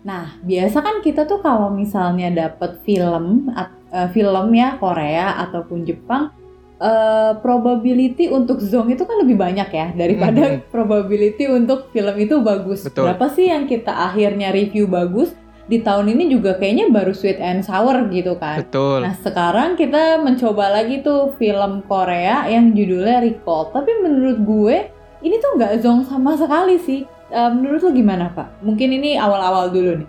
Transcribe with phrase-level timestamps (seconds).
[0.00, 6.32] Nah, biasa kan kita tuh kalau misalnya dapet film, uh, film ya Korea ataupun Jepang,
[6.80, 10.68] uh, probability untuk zong itu kan lebih banyak ya daripada mm -hmm.
[10.74, 12.88] probability untuk film itu bagus.
[12.88, 13.12] Betul.
[13.12, 15.36] Berapa sih yang kita akhirnya review bagus?
[15.70, 18.66] Di tahun ini juga kayaknya baru Sweet and Sour gitu kan.
[18.66, 19.06] Betul.
[19.06, 23.70] Nah sekarang kita mencoba lagi tuh film Korea yang judulnya Recall.
[23.70, 24.76] Tapi menurut gue
[25.22, 28.62] ini tuh nggak zong sama sekali sih uh, menurut lo gimana Pak?
[28.62, 30.08] Mungkin ini awal-awal dulu nih.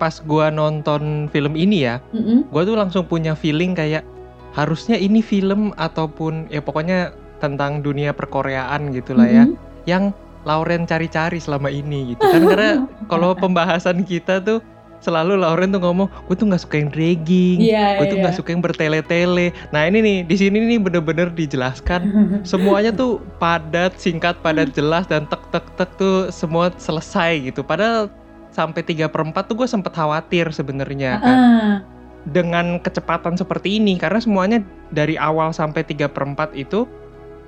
[0.00, 2.38] Pas gua nonton film ini ya, mm -hmm.
[2.48, 4.06] gua tuh langsung punya feeling kayak
[4.56, 9.50] harusnya ini film ataupun ya pokoknya tentang dunia perkoreaan gitulah mm -hmm.
[9.86, 10.04] ya, yang
[10.48, 12.72] Lauren cari-cari selama ini gitu kan karena
[13.12, 14.64] kalau pembahasan kita tuh
[15.00, 18.40] selalu Lauren tuh ngomong gue tuh nggak suka yang dragging yeah, gue tuh nggak yeah.
[18.40, 22.00] suka yang bertele-tele nah ini nih di sini nih bener-bener dijelaskan
[22.44, 28.12] semuanya tuh padat singkat padat jelas dan tek tek tek tuh semua selesai gitu padahal
[28.52, 31.74] sampai tiga per 4 tuh gue sempet khawatir sebenarnya kan uh.
[32.28, 34.58] dengan kecepatan seperti ini karena semuanya
[34.90, 36.84] dari awal sampai tiga per 4 itu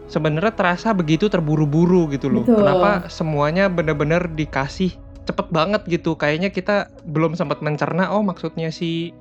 [0.07, 2.63] sebenarnya terasa begitu terburu-buru gitu loh Betul.
[2.63, 6.19] kenapa semuanya bener-bener dikasih cepet banget gitu.
[6.19, 9.15] Kayaknya kita belum sempat mencerna oh maksudnya si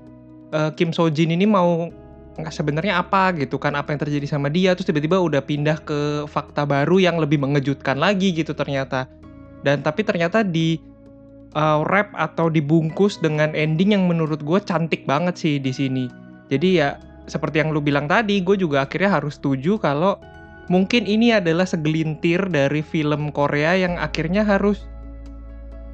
[0.54, 1.90] uh, Kim So Jin ini mau
[2.32, 6.24] nggak sebenarnya apa gitu kan apa yang terjadi sama dia terus tiba-tiba udah pindah ke
[6.32, 9.06] fakta baru yang lebih mengejutkan lagi gitu ternyata.
[9.62, 10.82] Dan tapi ternyata di
[11.54, 16.06] uh, rap atau dibungkus dengan ending yang menurut gue cantik banget sih di sini.
[16.50, 16.98] Jadi ya
[17.30, 20.18] seperti yang lu bilang tadi gue juga akhirnya harus setuju kalau
[20.68, 24.88] mungkin ini adalah segelintir dari film Korea yang akhirnya harus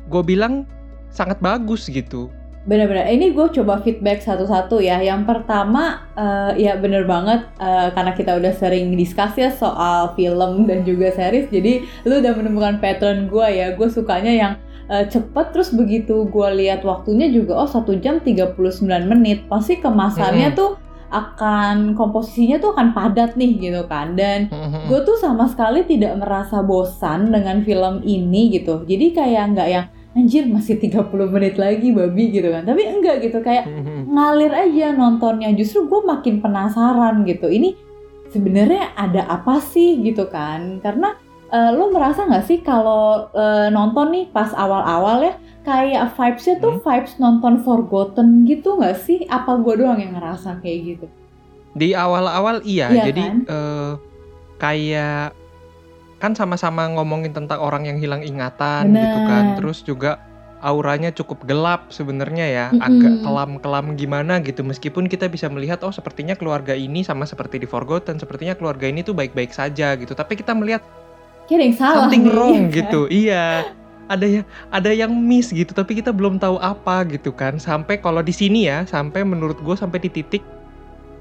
[0.07, 0.65] gue bilang
[1.11, 2.31] sangat bagus gitu.
[2.67, 4.99] Bener-bener, ini gue coba feedback satu-satu ya.
[4.99, 10.67] Yang pertama, uh, ya bener banget uh, karena kita udah sering discuss ya soal film
[10.67, 11.47] dan juga series.
[11.47, 13.71] Jadi lu udah menemukan pattern gue ya.
[13.71, 14.53] Gue sukanya yang
[14.91, 19.47] uh, cepet terus begitu gue lihat waktunya juga oh satu jam 39 menit.
[19.47, 20.59] Pasti kemasannya hmm.
[20.59, 20.75] tuh
[21.07, 24.51] akan komposisinya tuh akan padat nih gitu kan dan
[24.91, 29.87] gue tuh sama sekali tidak merasa bosan dengan film ini gitu jadi kayak nggak yang
[30.17, 32.65] anjir masih 30 menit lagi babi gitu kan.
[32.65, 33.37] Tapi enggak gitu.
[33.45, 33.99] Kayak mm-hmm.
[34.09, 35.53] ngalir aja nontonnya.
[35.53, 37.45] Justru gue makin penasaran gitu.
[37.45, 37.77] Ini
[38.33, 40.81] sebenarnya ada apa sih gitu kan?
[40.81, 41.13] Karena
[41.53, 45.33] uh, lo merasa nggak sih kalau uh, nonton nih pas awal-awal ya
[45.67, 46.83] kayak vibesnya tuh hmm?
[46.83, 49.23] vibes nonton Forgotten gitu nggak sih?
[49.29, 51.07] Apa gue doang yang ngerasa kayak gitu?
[51.77, 53.37] Di awal-awal iya, iya jadi kan?
[53.45, 53.91] uh,
[54.57, 55.37] kayak
[56.17, 59.01] kan sama-sama ngomongin tentang orang yang hilang ingatan Bener.
[59.01, 59.45] gitu kan.
[59.57, 60.11] Terus juga
[60.65, 62.87] auranya cukup gelap sebenarnya ya, mm -hmm.
[62.87, 64.65] agak kelam-kelam gimana gitu.
[64.65, 69.05] Meskipun kita bisa melihat oh sepertinya keluarga ini sama seperti di Forgotten, sepertinya keluarga ini
[69.05, 70.17] tuh baik-baik saja gitu.
[70.17, 70.81] Tapi kita melihat
[71.47, 72.75] Kira salah something nih, wrong kan?
[72.81, 73.01] gitu.
[73.07, 73.71] Iya.
[74.07, 77.59] Ada yang ada yang miss gitu, tapi kita belum tahu apa gitu kan.
[77.59, 80.41] Sampai kalau di sini ya, sampai menurut gue sampai di titik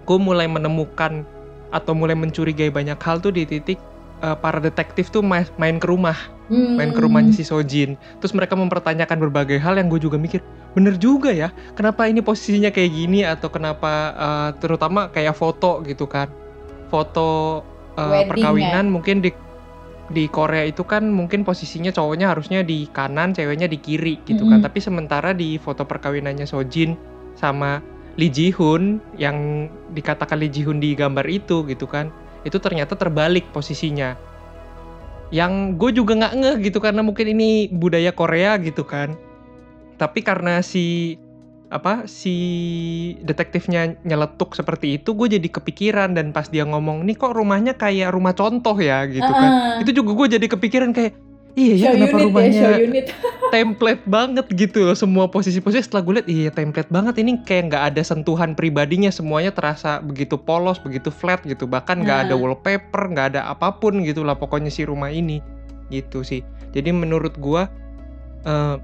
[0.06, 1.26] gue mulai menemukan
[1.74, 3.76] atau mulai mencurigai banyak hal tuh di titik
[4.22, 6.16] uh, para detektif tuh main, main ke rumah,
[6.48, 6.76] hmm.
[6.78, 7.98] main ke rumahnya si Sojin.
[8.22, 10.40] Terus mereka mempertanyakan berbagai hal yang gue juga mikir,
[10.76, 16.06] bener juga ya, kenapa ini posisinya kayak gini atau kenapa uh, terutama kayak foto gitu
[16.08, 16.30] kan,
[16.88, 17.62] foto
[17.96, 18.92] uh, perkawinan ya?
[18.92, 19.30] mungkin di
[20.06, 24.62] di Korea itu kan mungkin posisinya cowoknya harusnya di kanan, ceweknya di kiri gitu kan.
[24.62, 24.62] -hmm.
[24.62, 24.70] kan.
[24.70, 26.94] Tapi sementara di foto perkawinannya Sojin
[27.34, 27.82] sama
[28.14, 32.08] Lee Ji Hoon yang dikatakan Lee Ji Hoon di gambar itu gitu kan
[32.46, 34.14] itu ternyata terbalik posisinya.
[35.34, 39.18] Yang gue juga nggak ngeh gitu karena mungkin ini budaya Korea gitu kan.
[39.98, 41.18] Tapi karena si
[41.66, 42.30] apa si
[43.26, 46.14] detektifnya nyeletuk seperti itu gue jadi kepikiran.
[46.14, 49.50] Dan pas dia ngomong nih kok rumahnya kayak rumah contoh ya gitu kan.
[49.50, 49.82] Uh.
[49.82, 51.25] itu juga gue jadi kepikiran kayak
[51.56, 53.06] Iya ya kenapa unit rumahnya ya, unit.
[53.54, 55.88] template banget gitu loh semua posisi-posisi.
[55.88, 57.16] Setelah gue lihat iya template banget.
[57.16, 61.64] Ini kayak nggak ada sentuhan pribadinya semuanya terasa begitu polos begitu flat gitu.
[61.64, 62.24] Bahkan nggak nah.
[62.28, 65.40] ada wallpaper nggak ada apa pun gitu lah pokoknya si rumah ini.
[65.88, 66.44] Gitu sih.
[66.76, 67.64] Jadi menurut gue
[68.44, 68.76] uh,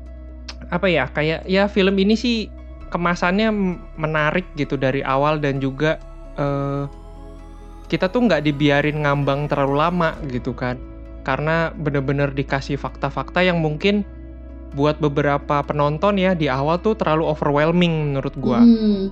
[0.72, 2.48] apa ya kayak ya film ini sih
[2.88, 3.52] kemasannya
[4.00, 6.00] menarik gitu dari awal dan juga
[6.40, 6.88] uh,
[7.92, 10.91] kita tuh nggak dibiarin ngambang terlalu lama gitu kan
[11.22, 14.02] karena bener-bener dikasih fakta-fakta yang mungkin
[14.72, 18.58] buat beberapa penonton ya di awal tuh terlalu overwhelming menurut gue.
[18.58, 19.02] Hmm.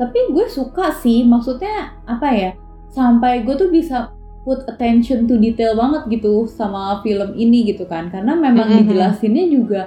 [0.00, 2.50] Tapi gue suka sih, maksudnya apa ya?
[2.90, 4.10] Sampai gue tuh bisa
[4.42, 8.80] put attention to detail banget gitu sama film ini gitu kan, karena memang mm -hmm.
[8.82, 9.82] dijelasinnya juga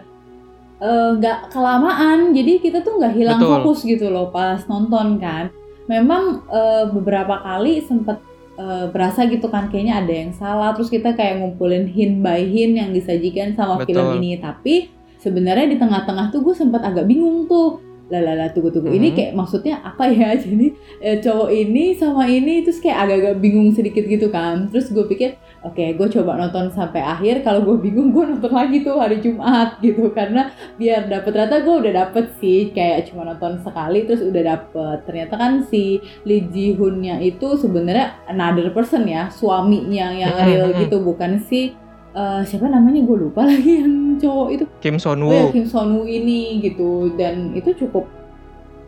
[0.79, 3.51] eh, nggak uh, kelamaan, jadi kita tuh nggak hilang Betul.
[3.51, 5.51] fokus gitu loh pas nonton kan.
[5.85, 8.17] Memang uh, beberapa kali sempet
[8.59, 10.75] uh, berasa gitu kan kayaknya ada yang salah.
[10.75, 13.95] Terus kita kayak ngumpulin hint by hint yang disajikan sama Betul.
[13.95, 14.39] film ini.
[14.39, 19.15] Tapi sebenarnya di tengah-tengah tuh gue sempat agak bingung tuh lah tunggu tunggu ini Mhm.
[19.17, 20.37] kayak maksudnya apa ya?
[20.43, 24.69] Jadi eh, cowok ini sama ini terus kayak agak-agak bingung sedikit gitu kan.
[24.69, 27.41] Terus gue pikir oke gue coba nonton sampai akhir.
[27.41, 30.13] Kalau gue bingung gue nonton lagi tuh hari Jumat gitu.
[30.13, 32.69] Karena biar dapet ternyata gue udah dapet sih.
[32.69, 34.97] Kayak cuma nonton sekali terus udah dapet.
[35.09, 35.97] Ternyata kan si
[36.29, 39.33] Lee Ji Hoon-nya itu sebenarnya another person ya.
[39.33, 40.77] Suaminya yang real mhm.
[40.85, 41.73] gitu bukan si
[42.15, 45.51] eh, siapa namanya gue lupa lagi yang cowok itu Kim Son oh ya Woo.
[45.51, 48.07] Kim Son Woo ini gitu dan itu cukup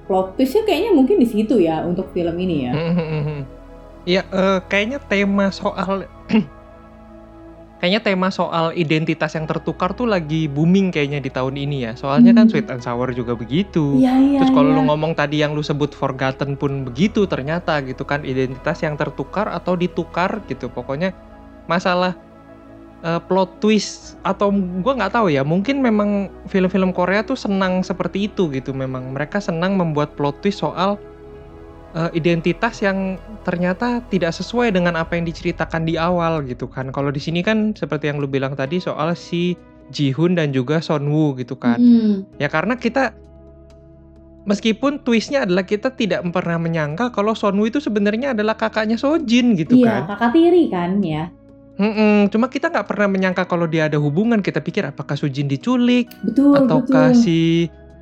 [0.08, 3.40] plot twistnya kayaknya mungkin di situ ya untuk film ini ya Mhm.
[4.08, 6.08] Iya, eh, kayaknya tema soal
[7.78, 11.92] kayaknya tema soal identitas yang tertukar tuh lagi booming kayaknya di tahun ini ya.
[11.94, 12.52] Soalnya kan Hmm.
[12.56, 14.00] Sweet and Sour juga begitu.
[14.00, 14.78] iya iya Terus kalau iya.
[14.80, 19.52] lu ngomong tadi yang lu sebut forgotten pun begitu ternyata gitu kan identitas yang tertukar
[19.52, 20.72] atau ditukar gitu.
[20.72, 21.12] Pokoknya
[21.68, 22.16] masalah
[23.04, 24.50] eh, plot twist atau
[24.82, 25.42] gua nggak tahu ya.
[25.46, 28.72] Mungkin memang film-film Korea tuh senang seperti itu gitu.
[28.74, 30.98] Memang mereka senang membuat plot twist soal
[31.94, 36.90] eh, identitas yang ternyata tidak sesuai dengan apa yang diceritakan di awal gitu kan.
[36.90, 39.54] Kalau di sini kan seperti yang lu bilang tadi soal si
[39.88, 41.80] Ji-hoon dan juga Son Woo gitu kan.
[41.80, 43.16] Mm, Ya karena kita
[44.48, 49.60] meskipun twistnya adalah kita tidak pernah menyangka kalau Son Woo itu sebenarnya adalah kakaknya Sojin
[49.60, 50.16] gitu iya kan.
[50.16, 51.28] kakak tiri kan ya
[51.78, 54.42] Mm-mm, cuma kita nggak pernah menyangka kalau dia ada hubungan.
[54.42, 57.40] Kita pikir apakah Sojin diculik betul ataukah betul si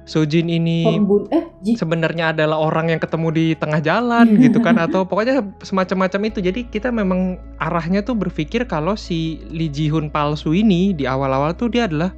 [0.06, 5.04] Sojin ini pembun eh sebenarnya adalah orang yang ketemu di tengah jalan gitu kan atau
[5.04, 6.40] pokoknya semacam-macam itu.
[6.40, 11.58] Jadi kita memang arahnya tuh berpikir kalau si Lee Ji Hoon palsu ini di awal-awal
[11.58, 12.14] tuh dia adalah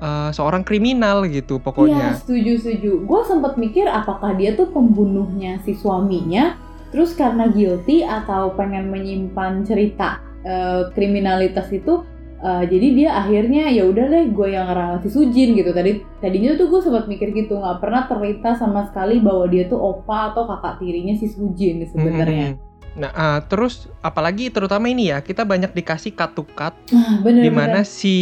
[0.00, 2.08] eh, seorang kriminal gitu Iya pokoknya.
[2.22, 2.92] setuju setuju.
[3.04, 6.56] Gue sempat mikir apakah dia tuh pembunuhnya si suaminya,
[6.94, 12.06] terus karena guilty atau pengen menyimpan cerita eh, kriminalitas itu,
[12.38, 15.74] eh, jadi dia akhirnya ya udah deh gue yang ngerawat si Sujin gitu.
[15.74, 19.82] Tadi tadinya tuh gue sempat mikir gitu, nggak pernah terlintas sama sekali bahwa dia tuh
[19.82, 22.54] opa atau kakak tirinya si Sujin sebenarnya.
[22.54, 22.64] Mm-mm.
[22.96, 27.44] Nah, ah, terus apalagi terutama ini ya, kita banyak dikasih cut to cut Ah, bener
[27.44, 27.84] di mana bener.
[27.84, 28.16] si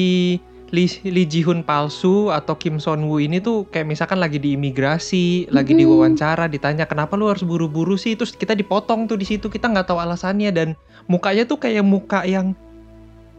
[0.73, 4.57] Lee, Lee Ji Hoon palsu atau Kim Son Woo ini tuh kayak misalkan lagi di
[4.57, 5.85] imigrasi, lagi Mm-mm.
[6.17, 9.93] diwawancara, ditanya kenapa lu harus buru-buru sih, terus kita dipotong tuh di situ kita nggak
[9.93, 10.69] tahu alasannya dan
[11.05, 12.57] mukanya tuh kayak muka yang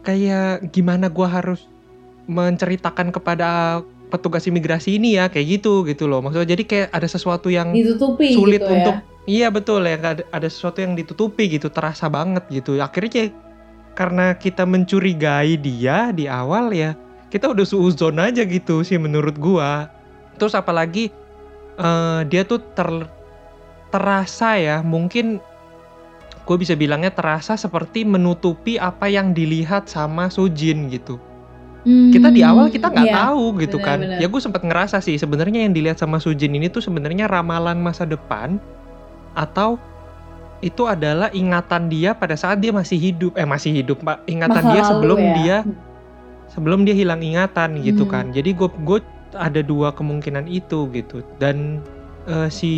[0.06, 1.66] kayak gimana gua harus
[2.30, 7.50] menceritakan kepada petugas imigrasi ini ya kayak gitu gitu loh maksudnya jadi kayak ada sesuatu
[7.50, 9.02] yang Ditutupi sulit gitu untuk ya.
[9.26, 13.32] iya betul ya ada, ada sesuatu yang ditutupi gitu terasa banget gitu akhirnya kayak
[13.98, 16.94] karena kita mencurigai dia di awal ya
[17.28, 19.90] kita udah suuzon aja gitu sih menurut gua
[20.36, 21.10] terus apalagi
[21.76, 22.88] eh, dia tuh ter
[23.90, 25.38] terasa ya mungkin
[26.46, 31.18] gue bisa bilangnya terasa seperti menutupi apa yang dilihat sama Sojin gitu
[31.86, 33.14] kita di awal kita nggak Iya.
[33.30, 34.22] tahu gitu kan benar-benar.
[34.22, 38.02] ya gue sempat ngerasa sih sebenarnya yang dilihat sama Sujin ini tuh sebenarnya ramalan masa
[38.02, 38.58] depan
[39.38, 39.78] atau
[40.62, 44.70] itu adalah ingatan dia pada saat dia masih hidup eh masih hidup pak ingatan Masa
[44.74, 45.30] dia sebelum ya.
[45.38, 45.56] dia
[46.56, 48.10] sebelum dia hilang ingatan gitu Hmm.
[48.10, 48.24] kan.
[48.32, 48.98] Jadi gue gue
[49.36, 51.20] ada dua kemungkinan itu gitu.
[51.36, 51.84] Dan
[52.24, 52.72] eh, si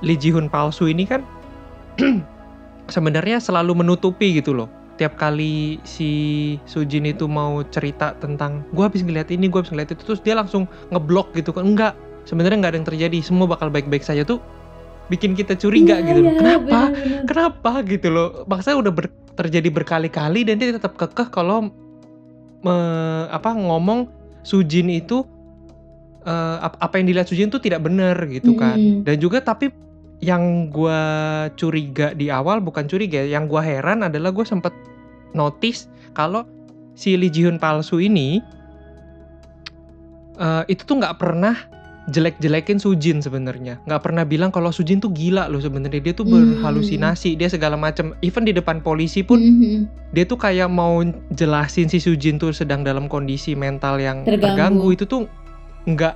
[0.00, 1.26] Lee Ji Hoon palsu ini kan
[2.86, 4.68] sebenarnya selalu menutupi gitu loh.
[4.96, 6.10] Tiap kali si
[6.64, 10.32] Sujin itu mau cerita tentang gue habis ngeliat ini gue habis ngeliat itu terus dia
[10.32, 11.66] langsung ngeblok gitu kan.
[11.66, 11.92] Enggak
[12.24, 13.18] sebenarnya nggak ada yang terjadi.
[13.20, 14.40] Semua bakal baik-baik saja tuh
[15.06, 16.26] bikin kita curiga Iya, gitu loh.
[16.26, 16.64] iya, kenapa?
[16.88, 17.22] benar-benar.
[17.28, 18.28] kenapa gitu loh?
[18.46, 21.68] Maksudnya udah ber- terjadi berkali-kali dan dia tetap kekeh kalau
[22.66, 24.10] me- apa ngomong
[24.42, 25.22] Sujin itu
[26.26, 29.06] ap- apa yang dilihat Sujin itu tidak benar gitu kan Mm-mm.
[29.06, 29.70] dan juga tapi
[30.18, 30.98] yang gua
[31.54, 34.72] curiga di awal bukan curiga yang gua heran adalah gue sempet
[35.36, 36.42] notice kalau
[36.96, 38.40] si Lee Ji palsu ini
[40.40, 41.54] eh, itu tuh nggak pernah
[42.06, 43.82] jelek-jelekin Sujin sebenarnya.
[43.82, 45.98] Nggak pernah bilang kalau Sujin tuh gila loh sebenarnya.
[45.98, 50.12] Dia tuh berhalusinasi dia segala macam even di depan polisi pun Mhm.
[50.14, 54.46] dia tuh kayak mau jelasin si Sujin tuh sedang dalam kondisi mental yang Terganggu.
[54.46, 55.22] terganggu, itu tuh
[55.84, 56.14] nggak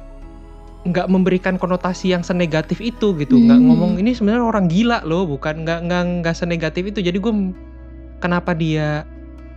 [0.80, 3.36] nggak memberikan konotasi yang senegatif itu gitu.
[3.36, 3.66] Nggak Hmm.
[3.68, 5.26] ngomong ini sebenarnya orang gila loh.
[5.26, 7.02] Bukan nggak nggak nggak senegatif itu.
[7.02, 7.34] Jadi gue
[8.16, 9.04] kenapa dia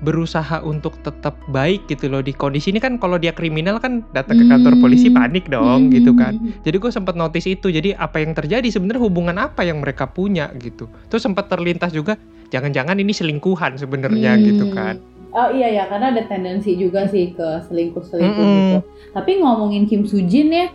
[0.04, 4.36] berusaha untuk tetap baik gitu loh di kondisi ini kan kalau dia kriminal kan datang
[4.38, 4.84] ke kantor Hmm.
[4.84, 6.62] polisi panik dong gitu kan Mhm.
[6.62, 7.72] jadi gue sempat notice itu.
[7.72, 10.92] Jadi apa yang terjadi sebenarnya hubungan apa yang mereka punya gitu.
[11.08, 12.20] Terus sempat terlintas juga
[12.52, 14.44] jangan-jangan ini selingkuhan sebenarnya Hmm.
[14.44, 15.00] gitu kan.
[15.34, 18.58] Oh iya ya, karena ada tendensi juga sih ke selingkuh-selingkuh Mm-mm.
[18.60, 18.78] gitu.
[19.18, 20.70] Tapi ngomongin Kim Sujin ya,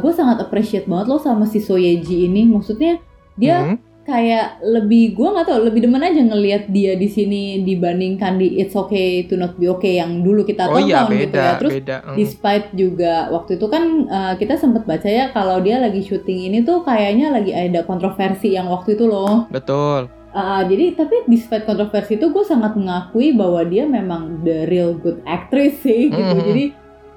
[0.00, 2.48] gue sangat appreciate banget loh sama si So Ye Ji ini.
[2.48, 2.96] Maksudnya
[3.36, 8.38] dia Hmm, kayak lebih gue nggak tahu lebih demen aja ngelihat dia di sini dibandingkan
[8.38, 11.42] di It's Okay to Not Be Okay yang dulu kita Oh tonton iya gitu beda,
[11.42, 11.96] ya terus beda.
[12.00, 12.14] Mm.
[12.14, 16.62] despite juga waktu itu kan uh, kita sempat baca ya kalau dia lagi syuting ini
[16.62, 20.06] tuh kayaknya lagi ada kontroversi yang waktu itu loh Betul.
[20.30, 25.18] Uh, jadi tapi despite kontroversi itu gue sangat mengakui bahwa dia memang the real good
[25.24, 26.46] actress sih gitu Mhm.
[26.46, 26.64] jadi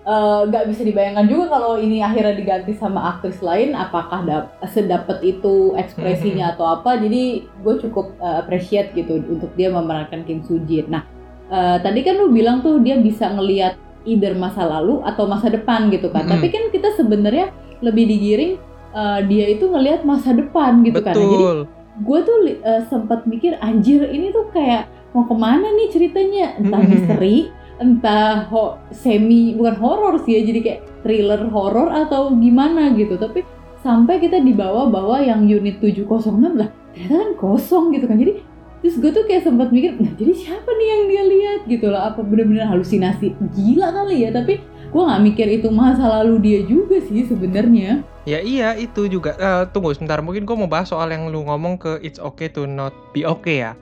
[0.10, 5.22] uh, nggak bisa dibayangkan juga kalau ini akhirnya diganti sama aktris lain apakah dap sedapat
[5.22, 10.58] itu ekspresinya atau apa jadi gue cukup uh, appreciate gitu untuk dia memerankan Kim Soo
[10.66, 11.06] Jin nah
[11.48, 15.94] uh, tadi kan lu bilang tuh dia bisa ngelihat either masa lalu atau masa depan
[15.94, 16.32] gitu kan Mhm.
[16.34, 18.58] tapi kan kita sebenarnya lebih digiring
[18.92, 21.60] uh, dia itu ngelihat masa depan gitu kan Nah, jadi Betul.
[22.00, 26.80] gue tuh eh, sempat mikir anjir ini tuh kayak mau ke mana nih ceritanya entah
[26.80, 26.90] Mhm.
[26.90, 33.16] misteri entah ho semi bukan horor sih ya jadi kayak thriller horor atau gimana gitu.
[33.16, 33.48] Tapi
[33.80, 38.20] sampai kita dibawa bahwa yang unit 706 lah ternyata kan kosong gitu kan.
[38.20, 38.44] Jadi
[38.80, 41.60] terus gue tuh kayak sempat mikir nah jadi siapa nih yang dia lihat?
[41.68, 42.02] Gitu loh.
[42.04, 43.34] Apa bener-bener halusinasi?
[43.56, 44.60] Gila kali ya tapi
[44.90, 48.02] gue nggak mikir itu masa lalu dia juga sih sebenarnya.
[48.26, 49.34] Ya iya itu juga.
[49.38, 52.70] Eh, tunggu sebentar, mungkin gue mau bahas soal yang lu ngomong ke It's Okay to
[52.70, 53.74] Not Be Okay ya.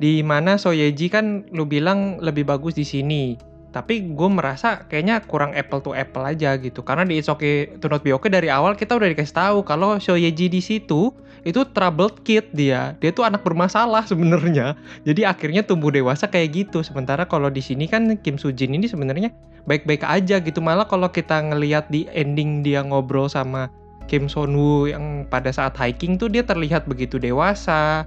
[0.00, 3.36] Di mana Soyeji kan lu bilang lebih bagus di sini.
[3.70, 6.82] Tapi gue merasa kayaknya kurang apple to apple aja gitu.
[6.82, 10.00] Karena di It's Okay to Not Be Okay dari awal kita udah dikasih tahu kalau
[10.00, 11.14] Soyeji di situ
[11.46, 12.98] itu troubled kid dia.
[12.98, 14.74] Dia tuh anak bermasalah sebenarnya.
[15.06, 16.82] Jadi akhirnya tumbuh dewasa kayak gitu.
[16.82, 19.30] Sementara kalau di sini kan Kim Soo Jin ini sebenarnya
[19.68, 20.58] baik-baik aja gitu.
[20.58, 23.70] Malah kalau kita ngelihat di ending dia ngobrol sama
[24.10, 28.02] Kim Son Woo yang pada saat hiking tuh dia terlihat begitu dewasa.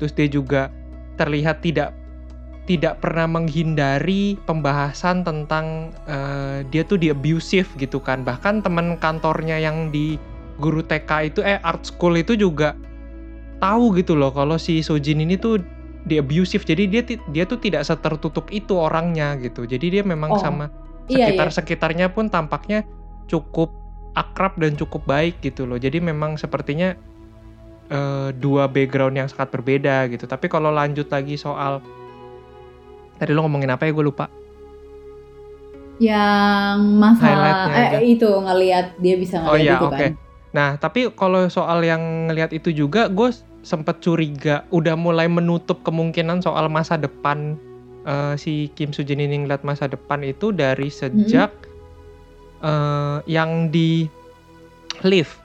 [0.00, 0.72] Terus dia juga
[1.20, 1.96] terlihat tidak
[2.62, 8.22] tidak pernah menghindari pembahasan tentang eh, dia tuh di abusive gitu kan.
[8.22, 10.14] Bahkan teman kantornya yang di
[10.62, 12.78] guru TK itu eh art school itu juga
[13.58, 15.58] tahu gitu loh kalau si Sojin ini tuh
[16.06, 16.62] di abusive.
[16.62, 19.66] Jadi dia dia tuh tidak setertutup itu orangnya gitu.
[19.66, 20.70] Jadi dia memang Oh, sama
[21.10, 21.34] iya, iya.
[21.34, 22.86] sekitar-sekitarnya pun tampaknya
[23.26, 23.74] cukup
[24.14, 25.82] akrab dan cukup baik gitu loh.
[25.82, 26.94] Jadi memang sepertinya
[27.92, 30.24] eh, dua background yang sangat berbeda gitu.
[30.24, 31.84] Tapi kalau lanjut lagi soal
[33.20, 34.26] tadi lo ngomongin apa ya gue lupa.
[36.02, 37.98] yang masalah eh aja.
[38.02, 39.96] itu ngelihat dia bisa Oh ngelihat iya, itu oke.
[39.98, 40.12] kan
[40.52, 43.32] Nah, tapi kalau soal yang ngelihat itu juga gue
[43.64, 47.56] sempet curiga udah mulai menutup kemungkinan soal masa depan
[48.04, 51.50] eh, si Kim Soo Jin ini ngeliat masa depan itu dari sejak
[52.62, 54.06] eh, yang di
[55.02, 55.41] lift.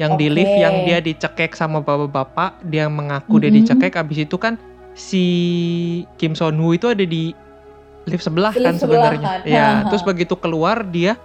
[0.00, 3.56] Yang di lift yang dia dicekek sama bapak-bapak, dia mengaku dia Mhm.
[3.60, 4.56] dicekek abis itu kan
[4.96, 5.24] si
[6.16, 7.36] Kim Son Woo itu ada di
[8.08, 9.28] lift sebelah Di kan lift sebelah sebenarnya.
[9.28, 9.88] kan, Ya, ha, ha.
[9.92, 11.20] terus begitu keluar dia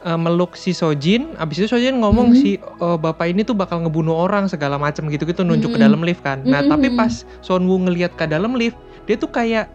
[0.00, 2.36] eh, meluk si Sojin, abis itu Sojin ngomong Mhm.
[2.40, 5.84] si eh, bapak ini tuh bakal ngebunuh orang segala macam gitu-gitu nunjuk ke Mhm.
[5.84, 6.40] dalam lift kan.
[6.40, 6.96] Nah, tapi Mhm.
[6.96, 7.12] pas
[7.44, 9.68] Son Woo ngelihat ke dalam lift, dia tuh kayak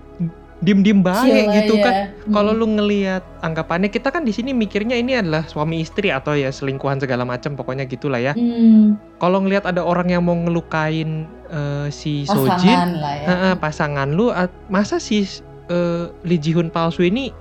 [0.63, 1.83] dim-dim baik Chill gitu aja.
[1.83, 1.95] kan.
[2.24, 2.33] Hmm.
[2.33, 6.47] Kalau lu ngelihat anggapannya kita kan di sini mikirnya ini adalah suami istri atau ya
[6.47, 8.31] selingkuhan segala macam pokoknya gitulah ya.
[8.31, 14.09] Hmm, Kalau ngelihat ada orang yang mau ngelukain eh, si Sojin, pasangan ya Heeh, pasangan
[14.12, 15.27] lu at- masa si
[15.67, 17.35] eh, Lee Ji Hoon palsu ini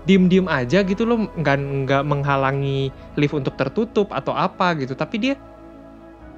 [0.00, 5.34] diem-diem aja gitu loh nggak nggak menghalangi lift untuk tertutup atau apa gitu tapi dia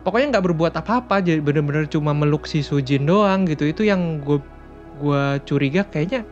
[0.02, 4.42] pokoknya nggak berbuat apa-apa jadi bener-bener cuma meluk si Sujin doang gitu itu yang gue
[5.00, 6.26] gua curiga kayaknya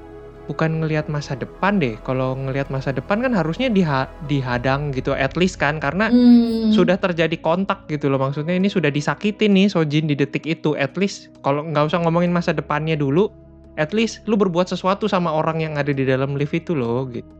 [0.50, 1.94] bukan ngelihat masa depan deh.
[2.02, 5.78] Kalau ngelihat masa depan kan harusnya diha- dihadang gitu at least kan.
[5.78, 6.74] Karena Hmm.
[6.74, 8.18] sudah terjadi kontak gitu loh.
[8.18, 10.74] Maksudnya ini sudah disakitin nih Sojin di detik itu.
[10.74, 13.30] At least kalau nggak usah ngomongin masa depannya dulu
[13.78, 17.30] at least lu berbuat sesuatu sama orang yang ada di dalam lift itu loh gitu.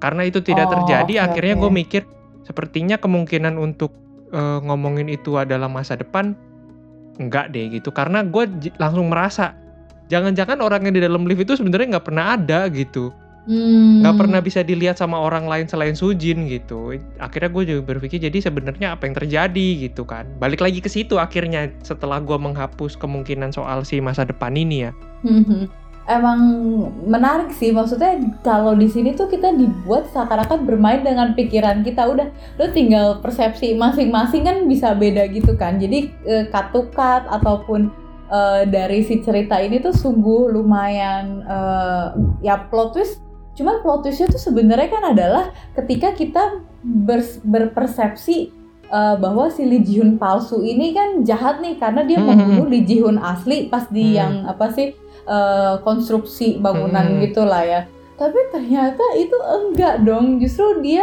[0.00, 1.62] Karena itu tidak Oh, terjadi oke, akhirnya oke.
[1.62, 2.02] gue mikir
[2.42, 3.92] sepertinya kemungkinan untuk
[4.26, 6.32] eh, ngomongin itu adalah masa depan
[7.20, 7.92] enggak deh gitu.
[7.92, 8.48] Karena gue
[8.80, 9.54] langsung merasa
[10.08, 13.14] jangan-jangan orang yang di dalam lift itu sebenarnya nggak pernah ada gitu
[13.46, 14.02] Hmm.
[14.02, 16.98] nggak pernah bisa dilihat sama orang lain selain Sujin gitu.
[17.22, 20.26] Akhirnya gue juga berpikir jadi sebenarnya apa yang terjadi gitu kan.
[20.42, 24.92] Balik lagi ke situ akhirnya setelah gue menghapus kemungkinan soal si masa depan ini ya.
[25.22, 25.70] Mhm.
[26.06, 26.38] Emang
[27.06, 32.30] menarik sih maksudnya kalau di sini tuh kita dibuat seakan-akan bermain dengan pikiran kita udah
[32.58, 37.90] lu tinggal persepsi masing-masing kan bisa beda gitu kan jadi eh, cut ataupun
[38.28, 42.06] eh, dari si cerita ini tuh sungguh lumayan eh,
[42.42, 43.22] ya plot twist
[43.56, 48.52] cuman plot twistnya tuh sebenarnya kan adalah ketika kita bers- berpersepsi
[48.86, 52.30] eh, bahwa si Lee Ji Hoon palsu ini kan jahat nih karena dia Hmm.
[52.30, 54.16] membunuh Lee Ji Hoon asli pas di Hmm.
[54.16, 54.94] yang apa sih
[55.26, 57.18] eh, konstruksi bangunan Hmm.
[57.18, 57.82] gitulah ya.
[58.14, 61.02] Tapi ternyata itu enggak dong, justru dia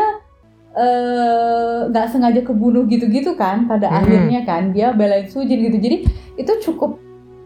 [0.74, 4.00] eh, nggak sengaja kebunuh gitu-gitu kan pada Hmm.
[4.00, 5.98] akhirnya kan dia belain Sujin gitu jadi
[6.34, 7.03] itu cukup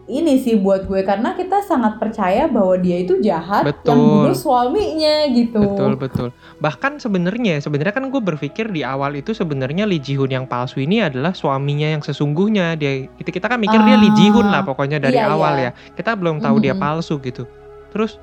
[0.08, 3.92] ini sih buat gue karena kita sangat percaya bahwa dia itu jahat Betul.
[3.92, 6.28] yang bunuh suaminya gitu Betul betul.
[6.64, 11.04] Bahkan sebenarnya sebenarnya kan gue berpikir di awal itu sebenarnya Lee Ji-hoon yang palsu ini
[11.04, 12.74] adalah suaminya yang sesungguhnya.
[12.80, 15.70] Dia kita kita kan mikir dia Lee Ji-hoon lah Ah, pokoknya dari iya, awal iya.
[15.76, 15.92] ya.
[15.92, 16.80] Kita belum tahu dia Mhm.
[16.80, 17.44] palsu gitu.
[17.92, 18.16] Terus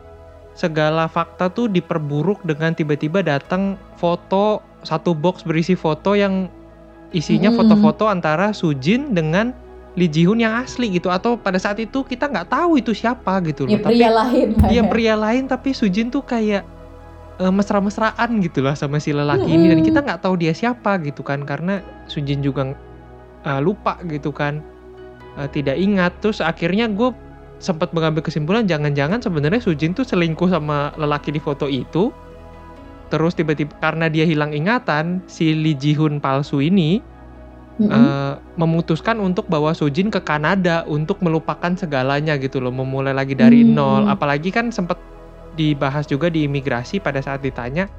[0.57, 6.49] segala fakta tuh diperburuk dengan tiba-tiba datang foto satu box berisi foto yang
[7.13, 9.53] isinya foto-foto antara Sujin dengan
[9.95, 13.63] Lee Ji-hoon yang asli gitu atau pada saat itu kita nggak tahu itu siapa gitu
[13.63, 13.87] ya loh.
[13.87, 14.89] pria lain lah Iya ya.
[14.91, 16.67] pria lain tapi Sujin tuh kayak
[17.39, 19.71] eh, mesra-mesraan gitu lah sama si lelaki ini.
[19.71, 21.79] Dan kita nggak tahu dia siapa gitu kan karena
[22.11, 22.75] Sujin juga
[23.43, 24.59] eh, lupa gitu kan.
[25.39, 26.11] Eh, tidak ingat.
[26.19, 27.15] Terus akhirnya gue
[27.63, 32.11] sempat mengambil kesimpulan jangan-jangan sebenarnya Sujin tuh selingkuh sama lelaki di foto itu.
[33.07, 36.99] Terus tiba-tiba karena dia hilang ingatan si Lee Ji-hoon palsu ini
[37.75, 43.67] Eh, memutuskan untuk bawa Sujin ke Kanada untuk melupakan segalanya gitu loh, memulai lagi dari
[43.67, 43.75] Hmm.
[43.75, 44.03] nol.
[44.07, 44.95] Apalagi kan sempat
[45.59, 47.91] dibahas juga di imigrasi pada saat ditanya,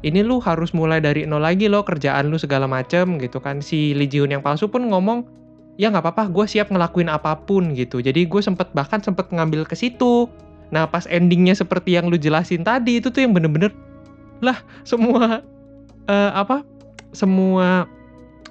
[0.00, 3.60] ini lu harus mulai dari nol lagi loh kerjaan lu segala macem gitu kan.
[3.60, 5.28] Si Lee Ji-hoon yang palsu pun ngomong,
[5.76, 8.00] ya nggak apa-apa, gue siap ngelakuin apa pun gitu.
[8.00, 10.24] Jadi gue sempet bahkan sempet ngambil ke situ.
[10.72, 13.76] Nah pas endingnya seperti yang lu jelasin tadi itu tuh yang bener-bener
[14.40, 14.56] lah
[14.88, 15.44] semua
[16.08, 16.64] eh, apa
[17.12, 17.88] semua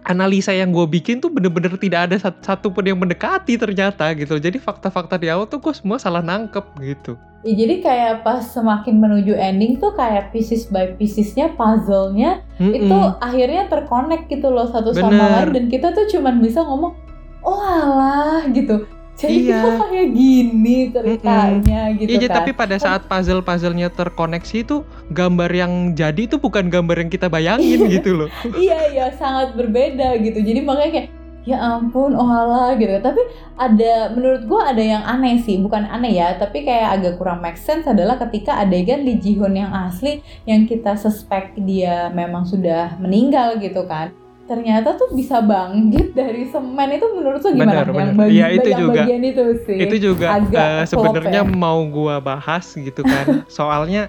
[0.07, 4.39] analisa yang gue bikin tuh bener-bener tidak ada sat- satu pun yang mendekati ternyata gitu.
[4.39, 7.19] Jadi fakta-fakta di awal tuh gue semua salah nangkep gitu.
[7.45, 13.21] Ya, jadi kayak pas semakin menuju ending tuh kayak pieces by piecesnya puzzle-nya itu Mm-mm.
[13.21, 15.31] akhirnya terkonek gitu loh satu sama Bener.
[15.31, 16.97] lain dan kita tuh cuman bisa ngomong
[17.45, 18.89] oh alah gitu.
[19.17, 19.61] Jadi Iya.
[19.81, 22.35] kayak gini ceritanya gitu Iya, kan.
[22.37, 27.81] tapi pada saat puzzle-puzzlenya terkoneksi itu gambar yang jadi itu bukan gambar yang kita bayangin
[27.81, 27.93] Iya.
[27.97, 28.29] gitu loh.
[28.55, 31.09] iya iya sangat berbeda gitu jadi makanya kayak
[31.47, 33.23] ya ampun oh alah gitu tapi
[33.55, 37.55] ada menurut gua ada yang aneh sih bukan aneh ya tapi kayak agak kurang make
[37.55, 42.99] sense adalah ketika adegan Lee Ji Hoon yang asli yang kita suspek dia memang sudah
[42.99, 44.11] meninggal gitu kan
[44.47, 48.67] ternyata tuh bisa bangkit dari semen itu menurut lo gimana Benar, yang bagi- Iya, itu
[48.67, 49.01] yang juga.
[49.03, 51.45] bagian itu sih itu juga agak flop sebenarnya ya.
[51.45, 53.25] mau gua bahas gitu kan.
[53.51, 54.07] Soalnya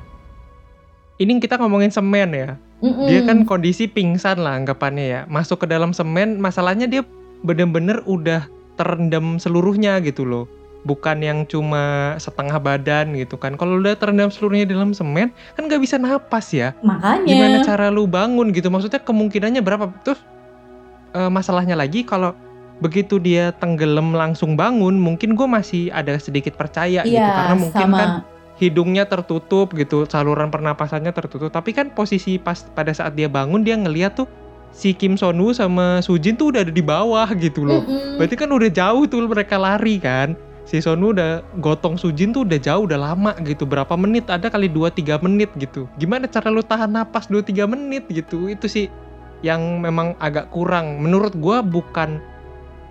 [1.19, 2.51] ini kita ngomongin semen ya.
[2.79, 3.11] Mm-mm.
[3.11, 5.21] Dia kan kondisi pingsan lah anggapannya ya.
[5.27, 7.03] Masuk ke dalam semen, masalahnya dia
[7.43, 8.47] bener-bener udah
[8.79, 10.47] terendam seluruhnya gitu loh.
[10.89, 13.61] Bukan yang cuma setengah badan gitu kan.
[13.61, 16.73] Kalau udah terendam seluruhnya di dalam semen, kan nggak bisa napas ya.
[16.81, 18.73] makanya Gimana cara lu bangun gitu?
[18.73, 19.93] Maksudnya kemungkinannya berapa?
[20.01, 20.25] Terus
[21.13, 22.33] eh, masalahnya lagi kalau
[22.81, 27.21] begitu dia tenggelam langsung bangun, mungkin gue masih ada sedikit percaya gitu.
[27.21, 28.11] iya Karena mungkin sama kan
[28.59, 31.53] hidungnya tertutup gitu, saluran pernapasannya tertutup.
[31.53, 34.27] Tapi kan posisi pas pada saat dia bangun dia ngeliat tuh
[34.75, 37.83] si Kim Son Woo sama Sujin tuh udah ada di bawah gitu loh.
[37.87, 38.19] Mm-mm.
[38.19, 40.39] Berarti kan udah jauh tuh mereka lari kan.
[40.69, 43.65] Si Son Woo udah gotong Sujin tuh udah jauh, udah lama gitu.
[43.65, 44.29] Berapa menit?
[44.29, 45.89] Ada kali 2-3 menit gitu.
[45.97, 48.53] Gimana cara lu tahan napas 2-3 menit gitu?
[48.53, 48.93] Itu sih
[49.41, 51.01] yang memang agak kurang.
[51.01, 52.21] Menurut gua bukan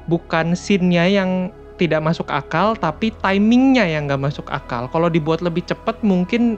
[0.10, 4.90] bukan scene-nya yang tidak masuk akal, tapi timingnya yang nggak masuk akal.
[4.90, 6.58] Kalau dibuat lebih cepat mungkin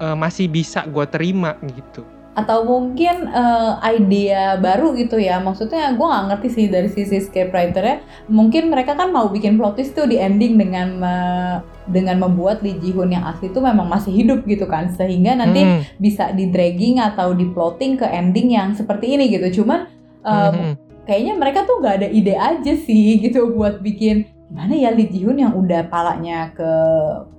[0.00, 2.08] eh, masih bisa gua terima gitu.
[2.32, 5.36] Atau mungkin eh, idea baru gitu ya.
[5.38, 8.00] Maksudnya gue nggak ngerti sih dari sisi scriptwriternya.
[8.28, 12.78] Mungkin mereka kan mau bikin plot twist tuh di ending dengan me- dengan membuat Lee
[12.78, 14.88] Ji Hoon yang asli itu memang masih hidup gitu kan.
[14.88, 19.60] Sehingga nanti Hmm, bisa di dragging atau di plotting ke ending yang seperti ini gitu.
[19.60, 19.84] Cuman
[20.24, 20.72] eh, hmm,
[21.04, 25.24] kayaknya mereka tuh nggak ada ide aja sih gitu buat bikin gimana ya Lee Ji
[25.24, 26.70] Hoon yang udah palanya ke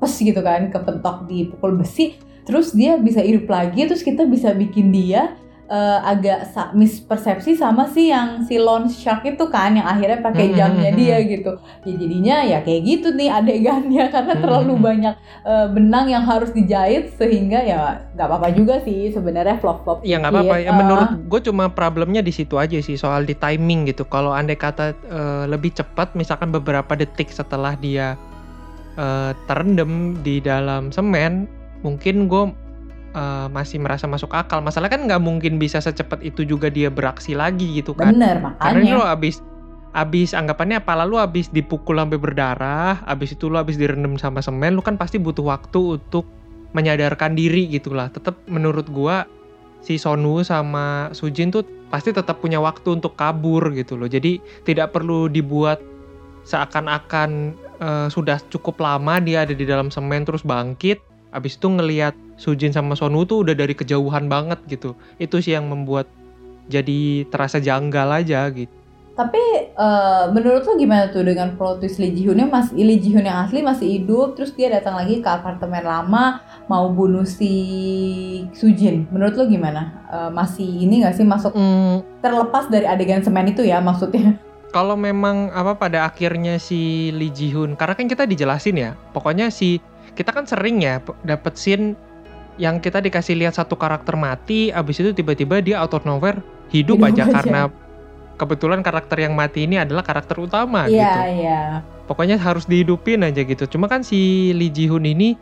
[0.01, 4.51] pes gitu kan kepentok di pukul besi terus dia bisa hidup lagi terus kita bisa
[4.53, 9.88] bikin dia eh, agak sa- mispersepsi sama si yang si Lone Shark itu kan yang
[9.88, 11.27] akhirnya pakai Hmm, jamnya hmm, dia hmm.
[11.29, 11.51] gitu
[11.82, 17.15] ya jadinya ya kayak gitu nih adegannya karena terlalu banyak eh, benang yang harus dijahit
[17.15, 17.79] sehingga ya
[18.12, 20.56] nggak apa-apa juga sih sebenarnya flop-flop Ya nggak apa-apa.
[20.60, 20.75] Ya, dikit.
[20.75, 24.03] menurut gue cuma problemnya di situ aja sih soal di timing gitu.
[24.06, 28.19] Kalau andai kata eh, lebih cepat, misalkan beberapa detik setelah dia
[28.95, 31.47] eh, terendam di dalam semen,
[31.84, 32.43] mungkin gue
[33.13, 34.63] eh, masih merasa masuk akal.
[34.63, 38.15] Masalah kan nggak mungkin bisa secepat itu juga dia beraksi lagi gitu kan.
[38.15, 39.43] bener Karena makanya lo abis
[39.93, 44.74] abis anggapannya apa lalu abis dipukul sampai berdarah, abis itu lo abis direndam sama semen,
[44.74, 46.26] lo kan pasti butuh waktu untuk
[46.74, 48.10] menyadarkan diri gitulah.
[48.10, 49.30] Tetap menurut gua
[49.86, 51.62] si Sonu sama Sujin tuh
[51.93, 54.10] pasti tetap punya waktu untuk kabur gitu loh.
[54.10, 55.78] Jadi tidak perlu dibuat
[56.50, 61.12] seakan-akan eh, sudah cukup lama dia ada di dalam semen terus bangkit.
[61.34, 65.65] Abis itu ngelihat Sujin sama Sonwoo tuh udah dari kejauhan banget gitu itu sih yang
[65.67, 66.06] membuat
[66.65, 68.72] jadi terasa janggal aja gitu
[69.13, 69.38] Tapi
[69.78, 73.30] eh, menurut lo gimana tuh dengan plot twist Lee Ji Hoon-nya masih Lee Ji Hoon
[73.30, 77.54] yang asli masih hidup terus dia datang lagi ke apartemen lama mau bunuh si
[78.54, 79.06] Sujin.
[79.13, 79.82] Menurut lo gimana?
[80.10, 84.41] Eh, masih ini gak sih masuk Hmm, terlepas dari adegan semen itu ya maksudnya?
[84.74, 89.54] kalau memang apa pada akhirnya si Lee Ji Hoon karena kan kita dijelasin ya pokoknya
[89.54, 89.78] si
[90.13, 91.96] kita kan sering ya dapet scene
[92.62, 96.38] yang kita dikasih lihat satu karakter mati abis itu tiba-tiba dia out of nowhere
[96.70, 97.34] hidup, Hidup aja, aja.
[97.42, 97.62] karena
[98.38, 101.62] kebetulan karakter yang mati ini adalah karakter utama Iya gitu iya.
[102.06, 105.38] pokoknya harus dihidupin aja gitu cuma kan si Lee Ji Hoon ini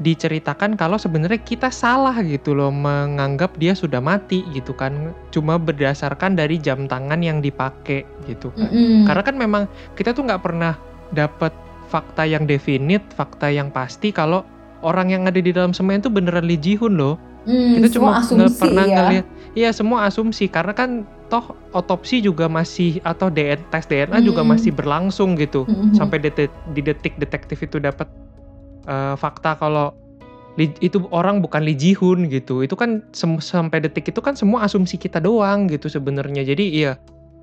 [0.00, 6.34] diceritakan kalau sebenarnya kita salah gitu loh menganggap dia sudah mati gitu kan cuma berdasarkan
[6.34, 9.04] dari jam tangan yang dipakai gitu kan Mm-mm.
[9.06, 9.62] karena kan memang
[9.94, 10.74] kita tuh nggak pernah
[11.12, 11.52] dapat
[11.92, 14.40] fakta yang definit fakta yang pasti kalau
[14.80, 18.14] orang yang ada di dalam semen itu beneran Lee Ji Hoon loh Hmm, kita cuma
[18.14, 18.94] nge- asumsi pernah ya.
[19.02, 19.26] ngeliat
[19.58, 24.54] iya semua asumsi karena kan toh otopsi juga masih atau DNA tes DNA juga Mm-mm.
[24.54, 25.90] masih berlangsung gitu Mm-mm.
[25.90, 28.06] sampai detik, di detik detektif itu dapat
[28.86, 29.90] eh, fakta kalau
[30.78, 33.02] itu orang bukan Lee Ji Hoon gitu itu kan
[33.42, 36.92] sampai detik itu kan semua asumsi kita doang gitu sebenarnya jadi iya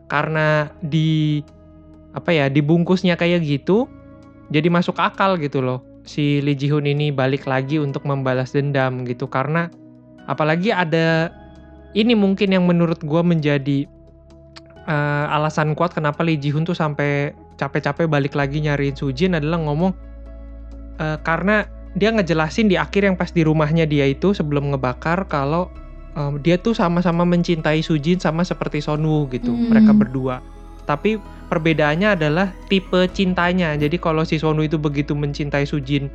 [0.07, 1.43] karena di
[2.15, 3.83] apa ya dibungkusnya kayak gitu
[4.49, 5.85] jadi masuk akal gitu loh.
[6.05, 9.29] Si Lee Ji Hoon ini balik lagi untuk membalas dendam gitu.
[9.29, 9.69] Karena
[10.25, 11.29] apalagi ada
[11.93, 13.85] ini mungkin yang menurut gua menjadi
[14.89, 19.61] eh, alasan kuat kenapa Lee Ji Hoon tuh sampai capek-capek balik lagi nyariin Sujin adalah
[19.61, 19.91] ngomong
[20.97, 25.73] eh, karena dia ngejelasin di akhir yang pas di rumahnya dia itu sebelum ngebakar kalau
[26.13, 29.73] em, dia tuh sama-sama mencintai Sujin sama seperti Sonwoo gitu Hmm.
[29.73, 30.37] mereka berdua
[30.89, 31.21] tapi
[31.53, 36.09] perbedaannya adalah tipe cintanya jadi kalau si Sonwoo itu begitu mencintai Sujin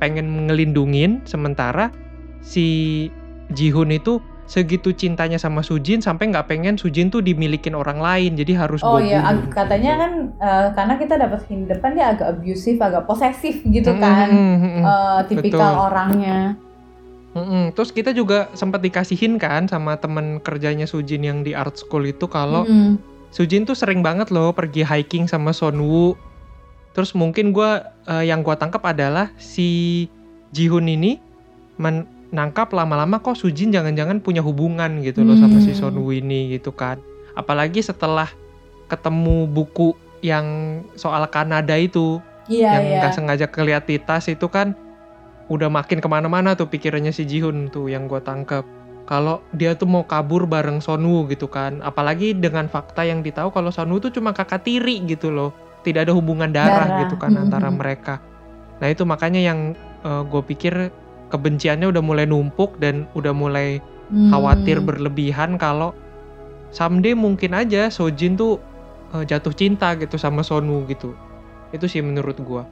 [0.00, 1.92] pengen ngelindungin sementara
[2.40, 3.08] si
[3.52, 8.64] Jihun itu segitu cintanya sama Sujin sampai nggak pengen Sujin tuh dimilikin orang lain jadi
[8.64, 10.02] harus Oh iya, bunuh katanya gitu.
[10.04, 14.36] kan eh, karena kita dapat depan dia agak abusive, agak posesif gitu Mm, kan, mm,
[14.36, 14.84] mm, mm.
[14.84, 15.84] Eh, tipikal Betul.
[15.88, 16.40] orangnya.
[17.34, 17.64] Mm-mm.
[17.74, 22.28] Terus kita juga sempat dikasihin kan sama temen kerjanya Sujin yang di art school itu
[22.28, 23.00] kalau Mm-mm.
[23.34, 26.14] Sujin tuh sering banget loh pergi hiking sama Sonwoo.
[26.94, 30.06] Terus mungkin gua eh, yang gua tangkap adalah si
[30.54, 31.18] Jihun ini
[31.74, 35.90] menangkap lama-lama kok Sujin jangan-jangan punya hubungan gitu loh sama si Hmm.
[35.90, 37.02] Sonwoo ini gitu kan.
[37.34, 38.30] Apalagi setelah
[38.86, 40.46] ketemu buku yang
[40.94, 42.98] soal Kanada itu Iya yang iya.
[43.02, 44.76] nggak sengaja keliat di tas itu kan
[45.48, 48.64] udah makin ke mana-mana tuh pikirannya si Jihun tuh yang gue tangkep
[49.04, 51.84] kalau dia tuh mau kabur bareng Sonwoo gitu kan.
[51.84, 55.52] Apalagi dengan fakta yang ditahu kalau Sonwoo tuh cuma kakak tiri gitu loh.
[55.84, 57.00] Tidak ada hubungan darah, Darah.
[57.04, 58.16] gitu kan antara mereka.
[58.80, 60.92] Nah itu makanya yang gue pikir
[61.28, 64.28] kebenciannya udah mulai numpuk dan udah mulai Hmm.
[64.28, 65.96] khawatir berlebihan kalau
[66.68, 68.60] someday mungkin aja Sojin tuh
[69.16, 71.16] eh, jatuh cinta gitu sama Sonwoo gitu.
[71.72, 72.68] Itu sih menurut gua.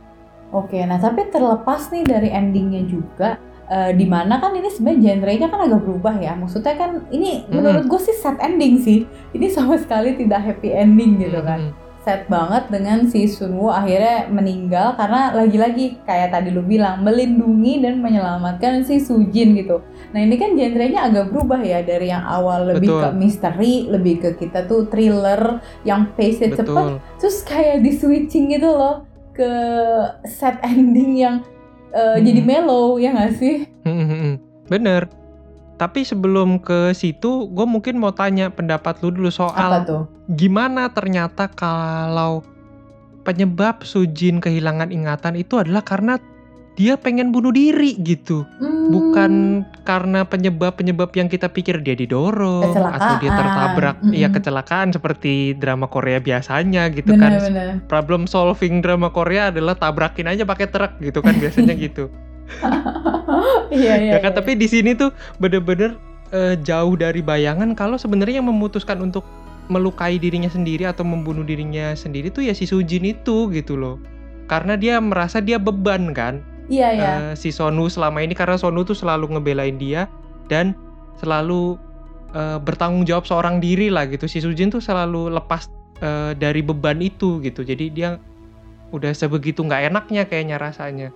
[0.52, 3.40] Oke, nah tapi terlepas nih dari endingnya juga,
[3.72, 6.36] eh, di mana kan ini sebenarnya genre-nya kan agak berubah ya.
[6.36, 7.56] Maksudnya kan ini Mm-mm.
[7.56, 9.08] menurut gue sih sad ending sih.
[9.32, 11.72] Ini sama sekali tidak happy ending gitu kan.
[11.72, 11.80] Mhm.
[12.02, 18.02] Sad banget dengan si Sunwoo akhirnya meninggal karena lagi-lagi kayak tadi lu bilang melindungi dan
[18.02, 19.78] menyelamatkan si Sujin gitu.
[20.10, 23.02] Nah ini kan genrenya agak berubah ya dari yang awal lebih Betul.
[23.06, 28.66] ke misteri, lebih ke kita tuh thriller yang pace-nya cepet terus kayak di switching gitu
[28.66, 29.52] loh ke
[30.28, 31.36] set ending yang
[31.92, 32.24] uh, Hmm.
[32.24, 33.68] jadi mellow ya nggak sih?
[33.82, 34.40] Mhm.
[34.64, 35.10] bener
[35.76, 40.02] tapi sebelum ke situ gue mungkin mau tanya pendapat lu dulu Apa soal tuh?
[40.30, 42.40] gimana ternyata kalau
[43.22, 46.16] penyebab Sujin kehilangan ingatan itu adalah karena
[46.72, 53.14] dia pengen bunuh diri gitu Hmm, bukan karena penyebab-penyebab yang kita pikir dia didorong atau
[53.22, 54.14] dia tertabrak Mm-mm.
[54.16, 57.78] ya kecelakaan seperti drama Korea biasanya gitu kan bener-bener.
[57.86, 62.10] problem solving drama Korea adalah tabrakin aja pakai truk gitu kan biasanya gitu
[63.72, 64.12] Iya iya.
[64.16, 64.38] ya kan iya.
[64.38, 65.96] tapi di sini tuh bener-bener
[66.34, 69.24] eh, jauh dari bayangan kalau sebenarnya yang memutuskan untuk
[69.70, 73.96] melukai dirinya sendiri atau membunuh dirinya sendiri tuh ya si Sujin itu gitu loh
[74.50, 77.12] karena dia merasa dia beban kan Iya iya.
[77.12, 80.08] eh, si Sonu selama ini karena Sonu tuh selalu ngebelain dia
[80.48, 80.72] dan
[81.20, 81.76] selalu
[82.32, 84.24] eh, bertanggung jawab seorang diri lah gitu.
[84.24, 85.68] Si Sujin tuh selalu lepas
[86.00, 87.60] eh, dari beban itu gitu.
[87.60, 88.16] Jadi dia
[88.92, 91.08] udah sebegitu nggak enaknya kayaknya rasanya.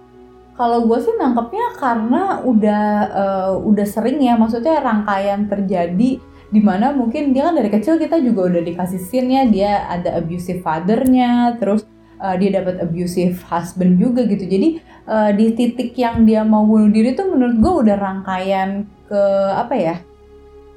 [0.57, 6.95] Kalau gue sih nangkepnya karena udah eh, udah sering ya, maksudnya rangkaian terjadi di mana
[6.95, 9.49] mungkin dia kan dari kecil kita juga udah dikasih scene-nya.
[9.49, 11.89] Dia ada abusive father-nya, terus
[12.21, 14.45] uh, dia dapat abusive husband juga gitu.
[14.45, 19.23] Jadi uh, di titik yang dia mau bunuh diri tuh menurut gue udah rangkaian ke
[19.55, 19.97] apa ya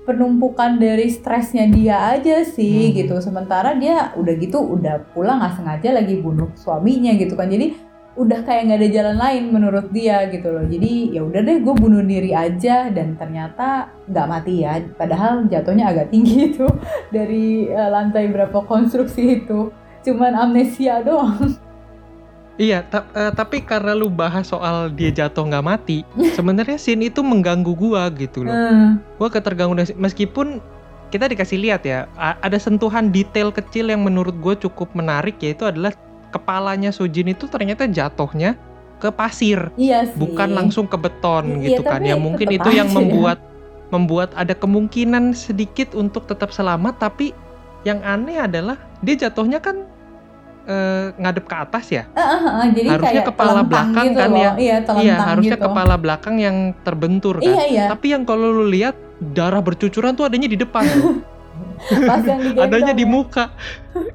[0.09, 2.95] penumpukan dari stresnya dia aja sih hmm.
[3.05, 3.15] gitu.
[3.21, 7.45] Sementara dia udah gitu udah pulang nggak sengaja lagi bunuh suaminya gitu kan.
[7.45, 7.77] Jadi
[8.17, 10.65] udah kayak nggak ada jalan lain menurut dia gitu loh.
[10.65, 12.89] Jadi ya udah deh gue bunuh diri aja.
[12.89, 14.81] Dan ternyata nggak mati ya.
[14.97, 16.65] Padahal jatuhnya agak tinggi itu
[17.13, 19.69] dari uh, lantai berapa konstruksi itu
[20.05, 21.57] cuman amnesia doang
[22.59, 26.03] Iya, ta uh, tapi karena lu bahas soal dia jatuh nggak mati,
[26.35, 28.51] sebenarnya scene itu mengganggu gua gitu loh.
[28.51, 28.99] Uh.
[29.15, 30.59] Gua keterganggu meskipun
[31.07, 35.89] kita dikasih lihat ya, ada sentuhan detail kecil yang menurut gue cukup menarik yaitu adalah
[36.29, 38.53] kepalanya Sujin itu ternyata jatuhnya
[39.01, 40.13] ke pasir, iya sih.
[40.19, 42.05] bukan langsung ke beton iya, gitu kan.
[42.05, 43.41] Ya mungkin itu yang membuat
[43.89, 47.33] membuat ada kemungkinan sedikit untuk tetap selamat, tapi
[47.87, 49.88] yang aneh adalah dia jatuhnya kan
[50.69, 52.03] uh, ngadep ke atas ya.
[52.13, 54.37] Uh, uh, uh, jadi harusnya kayak kepala belakang gitu kan loh.
[54.37, 54.51] ya.
[54.55, 55.65] Iya, iya harusnya gitu.
[55.67, 57.49] kepala belakang yang terbentur kan.
[57.49, 57.85] Iya, iya.
[57.89, 60.85] Tapi yang kalau lu lihat darah bercucuran tuh adanya di depan.
[61.79, 63.49] pas yang adanya di muka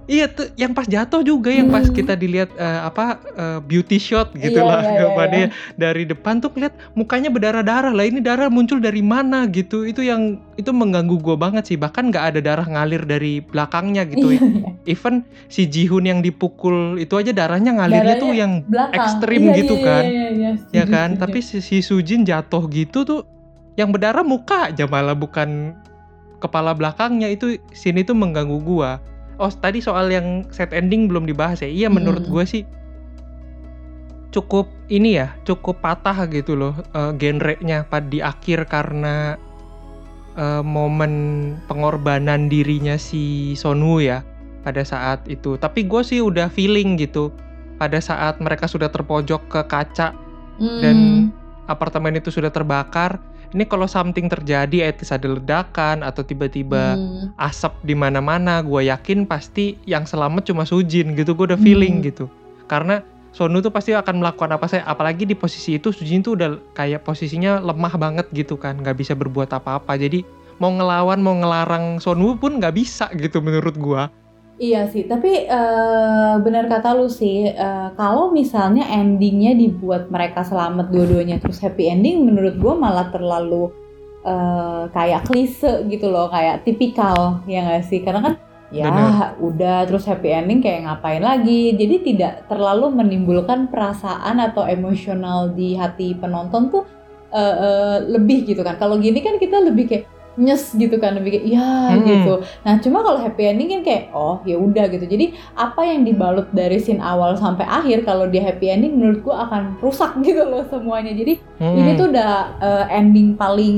[0.07, 1.97] iya tuh yang pas jatuh juga yang pas hmm.
[1.97, 5.49] kita dilihat uh, apa uh, beauty shot gitu iya, lah iya, iya, iya.
[5.75, 10.39] dari depan tuh lihat mukanya berdarah-darah lah ini darah muncul dari mana gitu itu yang
[10.55, 14.71] itu mengganggu gue banget sih bahkan nggak ada darah ngalir dari belakangnya gitu iya, iya.
[14.95, 18.97] even si Jihun yang dipukul itu aja darahnya ngalirnya darahnya tuh yang belakang.
[19.03, 20.83] ekstrim iya, gitu iya, kan iya, iya, iya.
[20.83, 23.21] ya kan tapi si, si Sujin jatuh gitu tuh
[23.75, 25.75] yang berdarah muka aja malah bukan
[26.45, 29.01] kepala belakangnya itu sini tuh mengganggu gua.
[29.41, 31.71] Oh tadi soal yang set ending belum dibahas ya.
[31.73, 32.33] Iya menurut hmm.
[32.33, 32.69] gua sih
[34.35, 39.39] cukup ini ya cukup patah gitu loh uh, genrenya pada di akhir karena
[40.35, 44.27] uh, momen pengorbanan dirinya si Sonwoo ya
[44.67, 45.55] pada saat itu.
[45.55, 47.31] Tapi gue sih udah feeling gitu
[47.79, 50.15] pada saat mereka sudah terpojok ke kaca
[50.59, 50.81] hmm.
[50.83, 50.97] dan
[51.71, 53.19] apartemen itu sudah terbakar
[53.55, 57.39] ini kalau something terjadi etis ada ledakan atau tiba-tiba hmm.
[57.39, 61.39] asap di mana-mana gue yakin pasti yang selamat cuma Sujin gitu.
[61.39, 62.07] Gue udah feeling hmm.
[62.11, 62.27] gitu.
[62.67, 63.01] Karena
[63.35, 67.07] Sonu tuh pasti akan melakukan apa saya apalagi di posisi itu Sujin tuh udah kayak
[67.07, 68.83] posisinya lemah banget gitu kan.
[68.83, 69.95] Nggak bisa berbuat apa-apa.
[69.95, 70.27] Jadi
[70.59, 74.03] mau ngelawan mau ngelarang Sonu pun nggak bisa gitu menurut gue
[74.55, 80.95] Iya sih, tapi uh, benar kata lu sih, uh, kalau misalnya endingnya dibuat mereka selamat
[80.95, 83.75] dua-duanya terus happy ending, menurut gue malah terlalu
[84.23, 88.07] uh, kayak klise gitu loh, kayak tipikal ya nggak sih?
[88.07, 88.35] Karena kan
[88.71, 89.35] ya Bener.
[89.43, 95.75] udah terus happy ending kayak ngapain lagi, jadi tidak terlalu menimbulkan perasaan atau emosional di
[95.75, 96.87] hati penonton tuh
[97.35, 98.79] uh, uh, lebih gitu kan.
[98.79, 102.03] Kalau gini kan kita lebih kayak nyes gitu kan lebih kayak ya hmm.
[102.07, 102.35] gitu.
[102.67, 105.07] Nah cuma kalau happy ending kan kayak oh ya udah gitu.
[105.07, 109.47] Jadi apa yang dibalut dari scene awal sampai akhir kalau dia happy ending menurut gua
[109.47, 111.15] akan rusak gitu loh semuanya.
[111.15, 111.75] Jadi hmm.
[111.79, 113.77] ini tuh udah uh, ending paling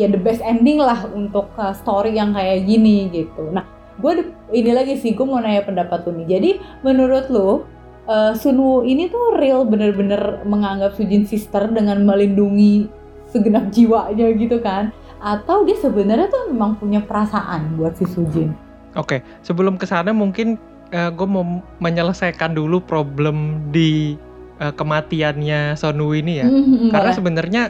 [0.00, 3.52] ya the best ending lah untuk uh, story yang kayak gini gitu.
[3.52, 3.64] Nah
[3.98, 6.38] gue ini lagi sih gue mau nanya pendapat lu nih.
[6.38, 6.50] Jadi
[6.86, 7.66] menurut lu
[8.08, 12.88] uh, Sunwoo ini tuh real bener-bener menganggap Sujin sister dengan melindungi
[13.28, 18.54] segenap jiwanya gitu kan atau dia sebenarnya tuh memang punya perasaan buat si Sujin.
[18.96, 19.20] Oke, okay.
[19.44, 20.56] sebelum ke sana mungkin
[20.94, 21.44] uh, eh, gue mau
[21.82, 24.16] menyelesaikan dulu problem di
[24.62, 26.46] uh, kematiannya Sonwoo ini ya.
[26.48, 27.62] Mm-hmm, Karena sebenarnya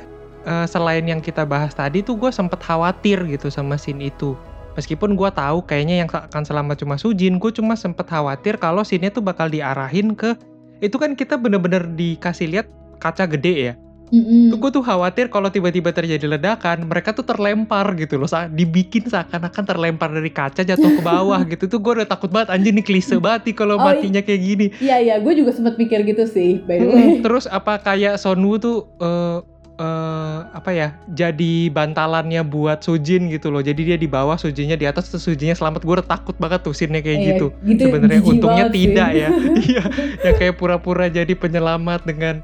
[0.47, 4.39] uh, selain yang kita bahas tadi tuh gue sempet khawatir gitu sama scene itu.
[4.79, 9.11] Meskipun gue tahu kayaknya yang akan selamat cuma Sujin, gue cuma sempet khawatir kalau scene-nya
[9.11, 10.39] tuh bakal diarahin ke
[10.79, 12.67] itu kan kita bener-bener dikasih lihat
[13.03, 13.75] kaca gede ya
[14.09, 14.53] Mm-hmm.
[14.53, 19.07] Tuh gue tuh khawatir kalau tiba-tiba terjadi ledakan, mereka tuh terlempar gitu loh, saat dibikin
[19.07, 21.69] seakan-akan terlempar dari kaca jatuh ke bawah gitu.
[21.69, 24.67] Tuh gue udah takut banget, anjir nih klise banget kalau oh, matinya kayak gini.
[24.81, 27.09] Iya iya, gue juga sempat pikir gitu sih, by the way.
[27.21, 29.41] Terus apa kayak Sonwoo tuh uh,
[29.79, 34.85] uh, apa ya jadi bantalannya buat Sujin gitu loh jadi dia di bawah Sujinnya di
[34.85, 38.21] atas terus Sujinnya selamat gue udah takut banget tuh scene kayak iya, gitu, gitu sebenarnya
[38.21, 39.29] untungnya tidak ya
[39.71, 39.83] iya
[40.27, 42.43] yang kayak pura-pura jadi penyelamat dengan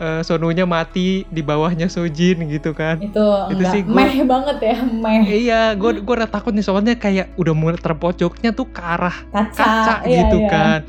[0.00, 2.98] uh, Sonunya mati di bawahnya Sojin gitu kan.
[3.02, 5.22] Itu, itu sih gua, meh banget ya, meh.
[5.26, 9.54] Iya, gue gue udah takut nih soalnya kayak udah mulai terpojoknya tuh ke arah kaca,
[9.54, 10.50] kaca iya, gitu iya.
[10.50, 10.80] kan.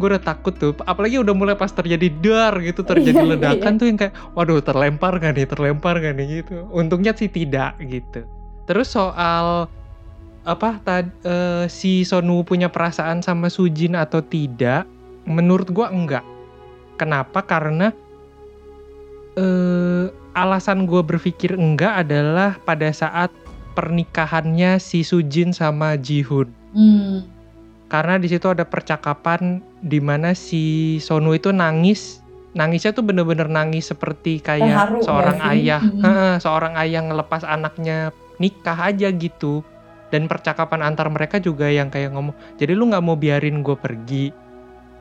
[0.00, 3.80] Gue udah takut tuh, apalagi udah mulai pas terjadi dar gitu, terjadi iya, ledakan iya.
[3.80, 6.64] tuh yang kayak, waduh terlempar gak nih, terlempar gak nih gitu.
[6.72, 8.24] Untungnya sih tidak gitu.
[8.64, 9.68] Terus soal
[10.40, 14.88] apa tadi uh, si Sonu punya perasaan sama Sujin atau tidak?
[15.28, 16.24] Menurut gue enggak.
[16.96, 17.44] Kenapa?
[17.44, 17.92] Karena
[19.36, 23.30] uh, alasan gue berpikir enggak adalah pada saat
[23.74, 26.50] pernikahannya si Sujin sama Jihun.
[26.70, 27.26] Hmm.
[27.90, 32.22] karena di situ ada percakapan di mana si Sonu itu nangis
[32.54, 35.50] nangisnya tuh bener-bener nangis seperti kayak Terharu nggak seorang sih?
[35.50, 35.82] ayah.
[35.82, 39.66] Heeh, seorang ayah ngelepas anaknya nikah aja gitu
[40.14, 44.30] dan percakapan antar mereka juga yang kayak ngomong jadi lu nggak mau biarin gue pergi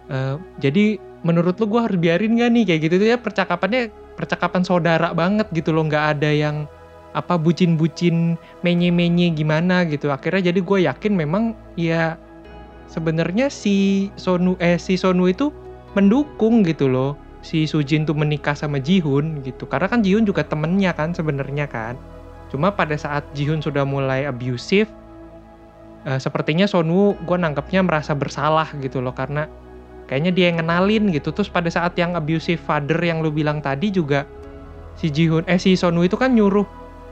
[0.09, 4.67] Eh, jadi menurut lu gue harus biarin gak nih kayak gitu tuh ya percakapannya percakapan
[4.67, 6.67] saudara banget gitu loh nggak ada yang
[7.15, 10.11] apa bucin-bucin menye-menye gimana gitu.
[10.11, 12.19] Akhirnya jadi gue yakin memang ya
[12.91, 15.55] sebenarnya si Sonu eh si Sonu itu
[15.95, 17.15] mendukung gitu loh.
[17.39, 19.63] Si Sujin tuh menikah sama Jihun gitu.
[19.63, 21.95] Karena kan Jihun juga temennya kan sebenarnya kan.
[22.51, 24.91] Cuma pada saat Jihun sudah mulai abusive
[26.03, 29.15] eh, sepertinya Sonu gue nangkepnya merasa bersalah gitu loh.
[29.15, 29.47] Karena
[30.09, 33.93] kayaknya dia yang ngenalin gitu terus pada saat yang abusive father yang lu bilang tadi
[33.93, 34.25] juga
[34.97, 36.65] si Jihun eh si Sonu itu kan nyuruh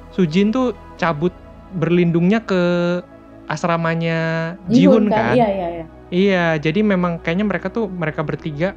[0.07, 1.35] Sujin tuh cabut
[1.77, 2.57] berlindungnya ke
[3.51, 5.85] asramanya Jihun kan Iya, iya, iya.
[6.07, 8.71] Iya, jadi memang kayaknya mereka tuh mereka bertiga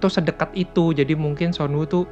[0.00, 0.96] tuh sedekat itu.
[0.96, 2.04] Jadi mungkin Sonwoo tuh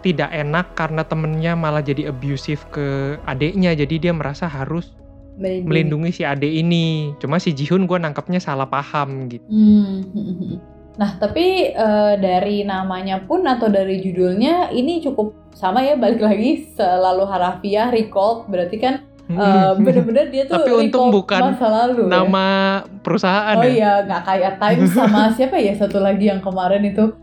[0.00, 3.76] tidak enak karena temennya malah jadi abusive ke adeknya.
[3.76, 4.96] Jadi dia merasa harus
[5.34, 5.66] Melindungi.
[5.66, 6.86] melindungi si adek ini.
[7.16, 9.46] Cuma si Jihun gue nangkepnya salah paham gitu.
[9.46, 10.60] Hmm.
[10.94, 16.68] Nah, tapi eh, dari namanya pun atau dari judulnya ini cukup sama ya balik lagi
[16.70, 18.94] selalu harafiah recall berarti kan
[19.26, 22.20] eh, bener-bener dia tuh Tapi untung bukan masa lalu ya.
[22.20, 22.46] Nama
[23.00, 23.70] perusahaan Oh ya.
[23.70, 27.16] iya, nggak kayak Times sama siapa ya satu lagi yang kemarin itu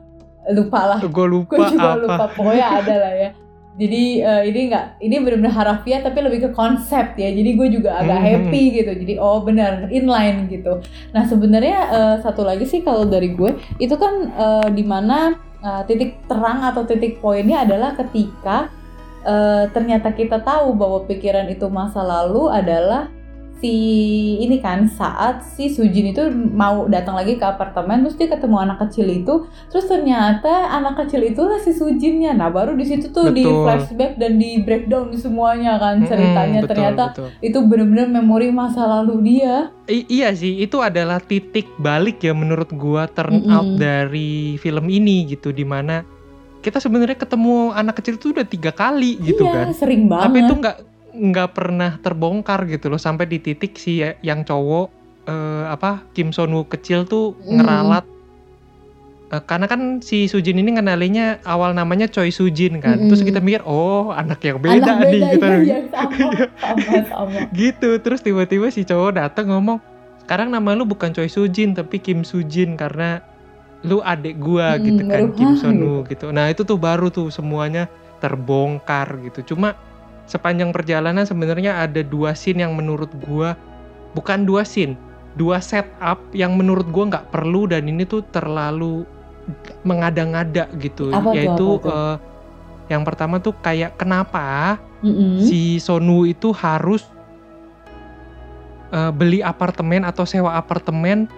[0.50, 1.00] lupa lah.
[1.04, 2.02] Gue lupa Gue juga apa.
[2.02, 3.30] lupa pokoknya ada lah ya.
[3.78, 7.30] Jadi eh, ini nggak, ini benar-benar harafiah tapi lebih ke konsep ya.
[7.30, 8.28] Jadi gue juga agak Hmm.
[8.50, 8.92] happy gitu.
[8.98, 10.82] Jadi oh benar inline gitu.
[11.14, 15.82] Nah sebenarnya eh, satu lagi sih kalau dari gue itu kan eh, di mana eh,
[15.86, 18.74] titik terang atau titik poinnya adalah ketika
[19.22, 23.14] eh, ternyata kita tahu bahwa pikiran itu masa lalu adalah
[23.58, 23.76] si
[24.42, 28.78] ini kan saat si Sujin itu mau datang lagi ke apartemen terus dia ketemu anak
[28.86, 33.42] kecil itu terus ternyata anak kecil itulah si Sujinnya nah baru di situ tuh di
[33.42, 33.66] Betul.
[33.66, 37.30] flashback dan di breakdown semuanya kan ceritanya betul, ternyata betul.
[37.42, 42.76] itu benar-benar memori masa lalu dia I- iya sih, itu adalah titik balik ya menurut
[42.76, 43.56] gua turn Mm-mm.
[43.56, 46.04] out dari film ini gitu, di mana
[46.60, 50.38] kita sebenarnya ketemu anak kecil itu udah tiga kali gitu iya kan, sering banget tapi
[50.44, 50.78] itu nggak
[51.18, 54.88] nggak pernah terbongkar gitu loh sampai di titik si yang cowok
[55.26, 57.58] eh, apa Kim Son Woo kecil tuh Mm.
[57.58, 58.06] ngeralat.
[59.28, 63.12] Eh, karena kan si Sujin ini ngenalinya awal namanya Choi Sujin kan, Mm-mm.
[63.12, 65.46] terus kita mikir oh anak yang beda anak nih beda gitu.
[65.46, 66.16] iya, iya, sama
[66.64, 67.40] sama sama.
[67.52, 69.84] Gitu terus tiba-tiba si cowok datang ngomong
[70.24, 73.20] sekarang nama lu bukan Choi Sujin tapi Kim Sujin karena
[73.84, 75.52] lu adik gua Hmm, gitu kan Kim?
[75.56, 76.32] Sonu gitu.
[76.32, 79.54] Nah itu tuh baru tuh semuanya terbongkar gitu.
[79.54, 79.76] Cuma
[80.28, 83.56] sepanjang perjalanan sebenarnya ada dua scene yang menurut gua
[84.14, 85.00] bukan dua scene
[85.40, 89.08] dua setup yang menurut gua nggak perlu dan ini tuh terlalu
[89.88, 92.16] mengada-ngada gitu Apa yaitu apa eh,
[92.92, 95.40] yang pertama tuh kayak kenapa Mm-mm.
[95.40, 97.08] si Sonu itu harus
[98.92, 101.32] eh, beli apartemen atau sewa apartemen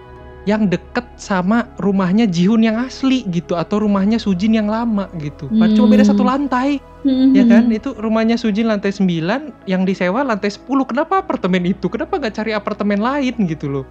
[0.50, 5.46] yang deket sama rumahnya Jihun yang asli gitu atau rumahnya Sujin yang lama gitu.
[5.46, 6.10] Padahal Cuma beda Hmm.
[6.10, 7.30] satu lantai, Mm-mm.
[7.38, 7.70] ya kan?
[7.70, 10.82] Itu rumahnya Sujin lantai 9, yang disewa lantai 10.
[10.90, 11.86] Kenapa apartemen itu?
[11.86, 13.86] Kenapa nggak cari apartemen lain gitu loh?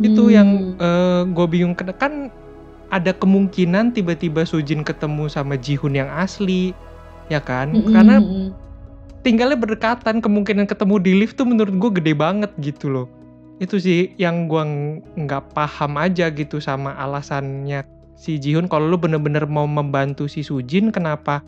[0.00, 0.34] Itu Hmm.
[0.34, 0.48] yang
[1.36, 2.32] gue bingung kan
[2.88, 6.72] ada kemungkinan tiba-tiba Sujin ketemu sama Jihun yang asli,
[7.28, 7.76] ya kan?
[7.76, 8.48] Mm-mm, Karena mm-mm.
[9.20, 13.06] tinggalnya berdekatan kemungkinan ketemu di lift tuh menurut gue gede banget gitu loh
[13.58, 14.62] itu sih yang gue
[15.18, 17.82] nggak paham aja gitu sama alasannya
[18.14, 21.42] si Jihun kalau lu bener-bener mau membantu si Sujin kenapa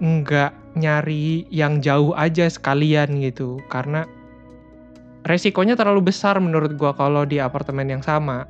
[0.00, 4.08] nggak nyari yang jauh aja sekalian gitu karena
[5.28, 8.48] resikonya terlalu besar menurut gua kalau di apartemen yang sama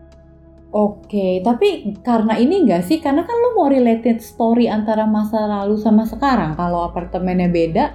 [0.72, 2.96] Oke, tapi karena ini enggak sih?
[2.96, 6.56] Karena kan lu mau related story antara masa lalu sama sekarang.
[6.56, 7.92] Kalau apartemennya beda,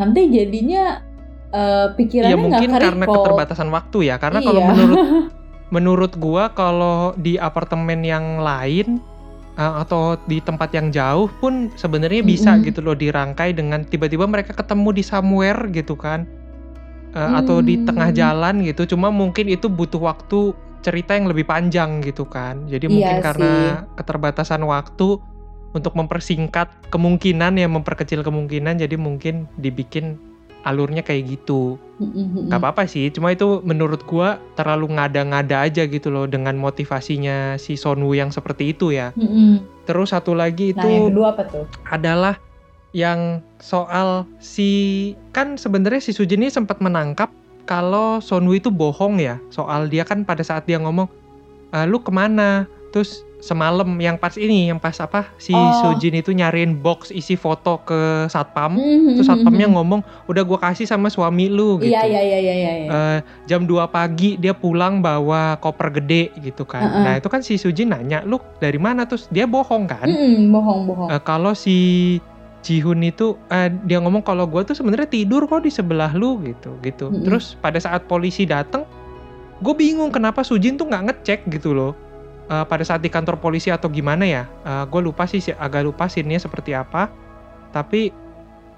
[0.00, 1.04] nanti jadinya
[1.56, 4.68] eh, pikirannya ya mungkin karena keterbatasan waktu ya karena kalau Iya.
[4.68, 5.00] menurut
[5.74, 9.00] menurut gua kalau di apartemen yang lain
[9.56, 12.66] uh, atau di tempat yang jauh pun sebenarnya bisa Mm-mm.
[12.68, 16.28] gitu loh dirangkai dengan tiba-tiba mereka ketemu di somewhere gitu kan
[17.16, 17.88] Uh, atau di Hmm.
[17.88, 20.52] tengah jalan gitu cuma mungkin itu butuh waktu
[20.84, 23.24] cerita yang lebih panjang gitu kan jadi Iya mungkin sih.
[23.24, 23.52] karena
[23.96, 25.16] keterbatasan waktu
[25.72, 30.20] untuk mempersingkat kemungkinan ya memperkecil kemungkinan jadi mungkin dibikin
[30.66, 31.78] alurnya kayak gitu.
[32.50, 37.78] Gak apa-apa sih, cuma itu menurut gua terlalu ngada-ngada aja gitu loh dengan motivasinya si
[37.78, 39.14] Sonwoo yang seperti itu ya.
[39.86, 41.64] Terus satu lagi Nah, yang itu kedua apa tuh?
[41.88, 42.34] adalah
[42.96, 47.28] yang soal si kan sebenarnya si Sujin ini sempat menangkap
[47.66, 49.42] kalau Sonwoo itu bohong ya.
[49.50, 51.10] Soal dia kan pada saat dia ngomong
[51.74, 52.64] e, lu ke mana?
[52.94, 55.92] Terus semalam yang pas ini yang pas apa si Oh.
[55.92, 59.74] Sojin itu nyariin box isi foto ke satpam Mhm, terus satpamnya mhm.
[59.76, 62.72] ngomong udah gua kasih sama suami lu gitu Iya iya iya iya iya.
[62.80, 62.88] iya.
[62.88, 67.02] Eh, jam 2 pagi dia pulang bawa koper gede gitu kan Heeh.
[67.04, 70.80] nah itu kan si Sujin nanya lu dari mana terus dia bohong kan Mm-mm, bohong
[70.88, 71.08] bohong.
[71.10, 71.76] Eh, kalau si
[72.60, 76.74] Jihun itu eh, dia ngomong kalau gua tuh sebenarnya tidur kok di sebelah lu gitu
[76.80, 77.22] gitu Mm-mm.
[77.22, 78.82] terus pada saat polisi datang
[79.56, 81.96] gue bingung kenapa Sujin tuh nggak ngecek gitu loh
[82.46, 84.46] Eh, pada saat di kantor polisi atau gimana ya
[84.86, 87.10] gue lupa sih si- agak lupa scene-nya seperti apa.
[87.72, 88.14] Tapi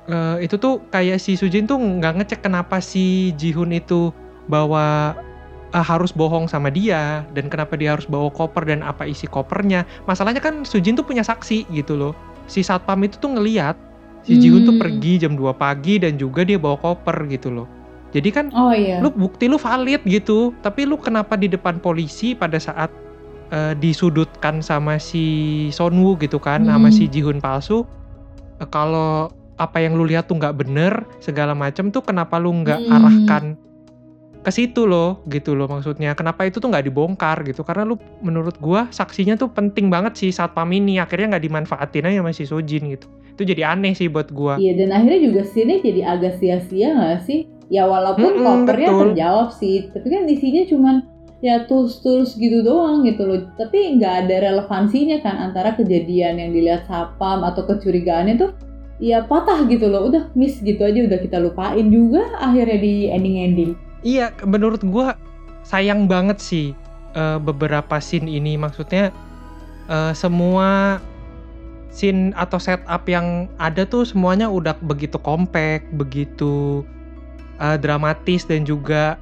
[0.09, 4.09] eh, itu tuh kayak si Sujin tuh nggak ngecek kenapa si Jihun itu
[4.49, 5.13] bawa
[5.69, 9.85] eh, harus bohong sama dia dan kenapa dia harus bawa koper dan apa isi kopernya.
[10.09, 12.17] Masalahnya kan Sujin tuh punya saksi gitu loh.
[12.49, 13.77] Si satpam itu tuh ngeliat
[14.25, 14.81] si Jihun tuh Hmm.
[14.81, 17.69] pergi jam 2 pagi dan juga dia bawa koper gitu loh.
[18.17, 19.05] Jadi kan Oh iya.
[19.05, 20.57] lu bukti lu valid gitu.
[20.65, 22.89] Tapi lu kenapa di depan polisi pada saat
[23.49, 25.25] eh, disudutkan sama si
[25.71, 26.95] Sonwoo gitu kan sama Hmm.
[26.95, 27.85] si Jihun palsu
[28.59, 32.79] Eh, kalau apa yang lu lihat tuh nggak bener segala macam tuh kenapa lu nggak
[32.79, 32.95] Hmm.
[32.95, 33.45] arahkan
[34.39, 38.55] ke situ loh gitu loh maksudnya kenapa itu tuh nggak dibongkar gitu karena lu menurut
[38.59, 42.87] gua saksinya tuh penting banget si satpam ini akhirnya nggak dimanfaatin aja sama si Sojin
[42.89, 46.95] gitu itu jadi aneh sih buat gua Iya dan akhirnya juga sini jadi agak sia-sia
[46.95, 47.47] nggak sih?
[47.69, 49.03] Ya walaupun Mm-mm, kopernya betul.
[49.13, 50.95] terjawab sih, tapi kan isinya cuman
[51.39, 53.47] ya tools-tools gitu doang gitu loh.
[53.55, 58.51] Tapi nggak ada relevansinya kan antara kejadian yang dilihat sapam atau kecurigaannya tuh
[58.99, 60.11] ya patah gitu loh.
[60.11, 63.73] Udah miss gitu aja udah kita lupain juga akhirnya di ending-ending.
[64.03, 65.15] Iya, menurut gua
[65.63, 66.67] sayang banget sih
[67.15, 68.59] eh, beberapa scene ini.
[68.59, 69.15] Maksudnya
[69.87, 70.99] eh, semua
[71.89, 76.83] scene atau setup yang ada tuh semuanya udah begitu kompak, begitu
[77.63, 79.15] eh, dramatis dan juga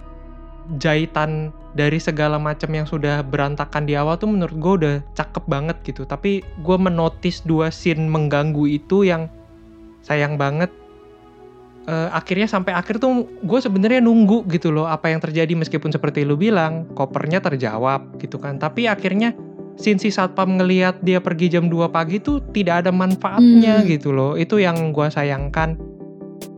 [0.80, 5.76] jahitan dari segala macam yang sudah berantakan di awal tuh menurut gue udah cakep banget
[5.84, 6.08] gitu.
[6.08, 9.28] Tapi gue menotis dua scene mengganggu itu yang
[10.00, 10.72] sayang banget.
[11.86, 15.52] Eh, akhirnya sampai akhir tuh gue sebenarnya nunggu gitu loh apa yang terjadi.
[15.52, 18.56] Meskipun seperti lu bilang kopernya terjawab gitu kan.
[18.56, 19.36] Tapi akhirnya
[19.76, 23.86] scene si satpam ngelihat dia pergi jam 2 pagi tuh tidak ada manfaatnya Hmm.
[23.86, 24.34] gitu loh.
[24.34, 25.76] Itu yang gue sayangkan.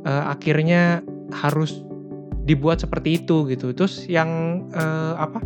[0.06, 1.02] Eh, akhirnya
[1.34, 1.84] harus
[2.49, 3.76] dibuat seperti itu gitu.
[3.76, 5.44] Terus yang eh, apa?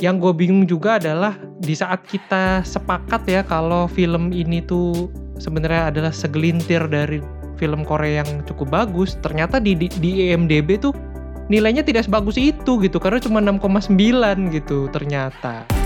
[0.00, 5.92] Yang gue bingung juga adalah di saat kita sepakat ya kalau film ini tuh sebenarnya
[5.92, 7.20] adalah segelintir dari
[7.60, 10.96] film Korea yang cukup bagus ternyata di di, di IMDb tuh
[11.52, 12.96] nilainya tidak sebagus itu gitu.
[12.96, 13.92] Karena cuma 6,9
[14.56, 15.79] gitu ternyata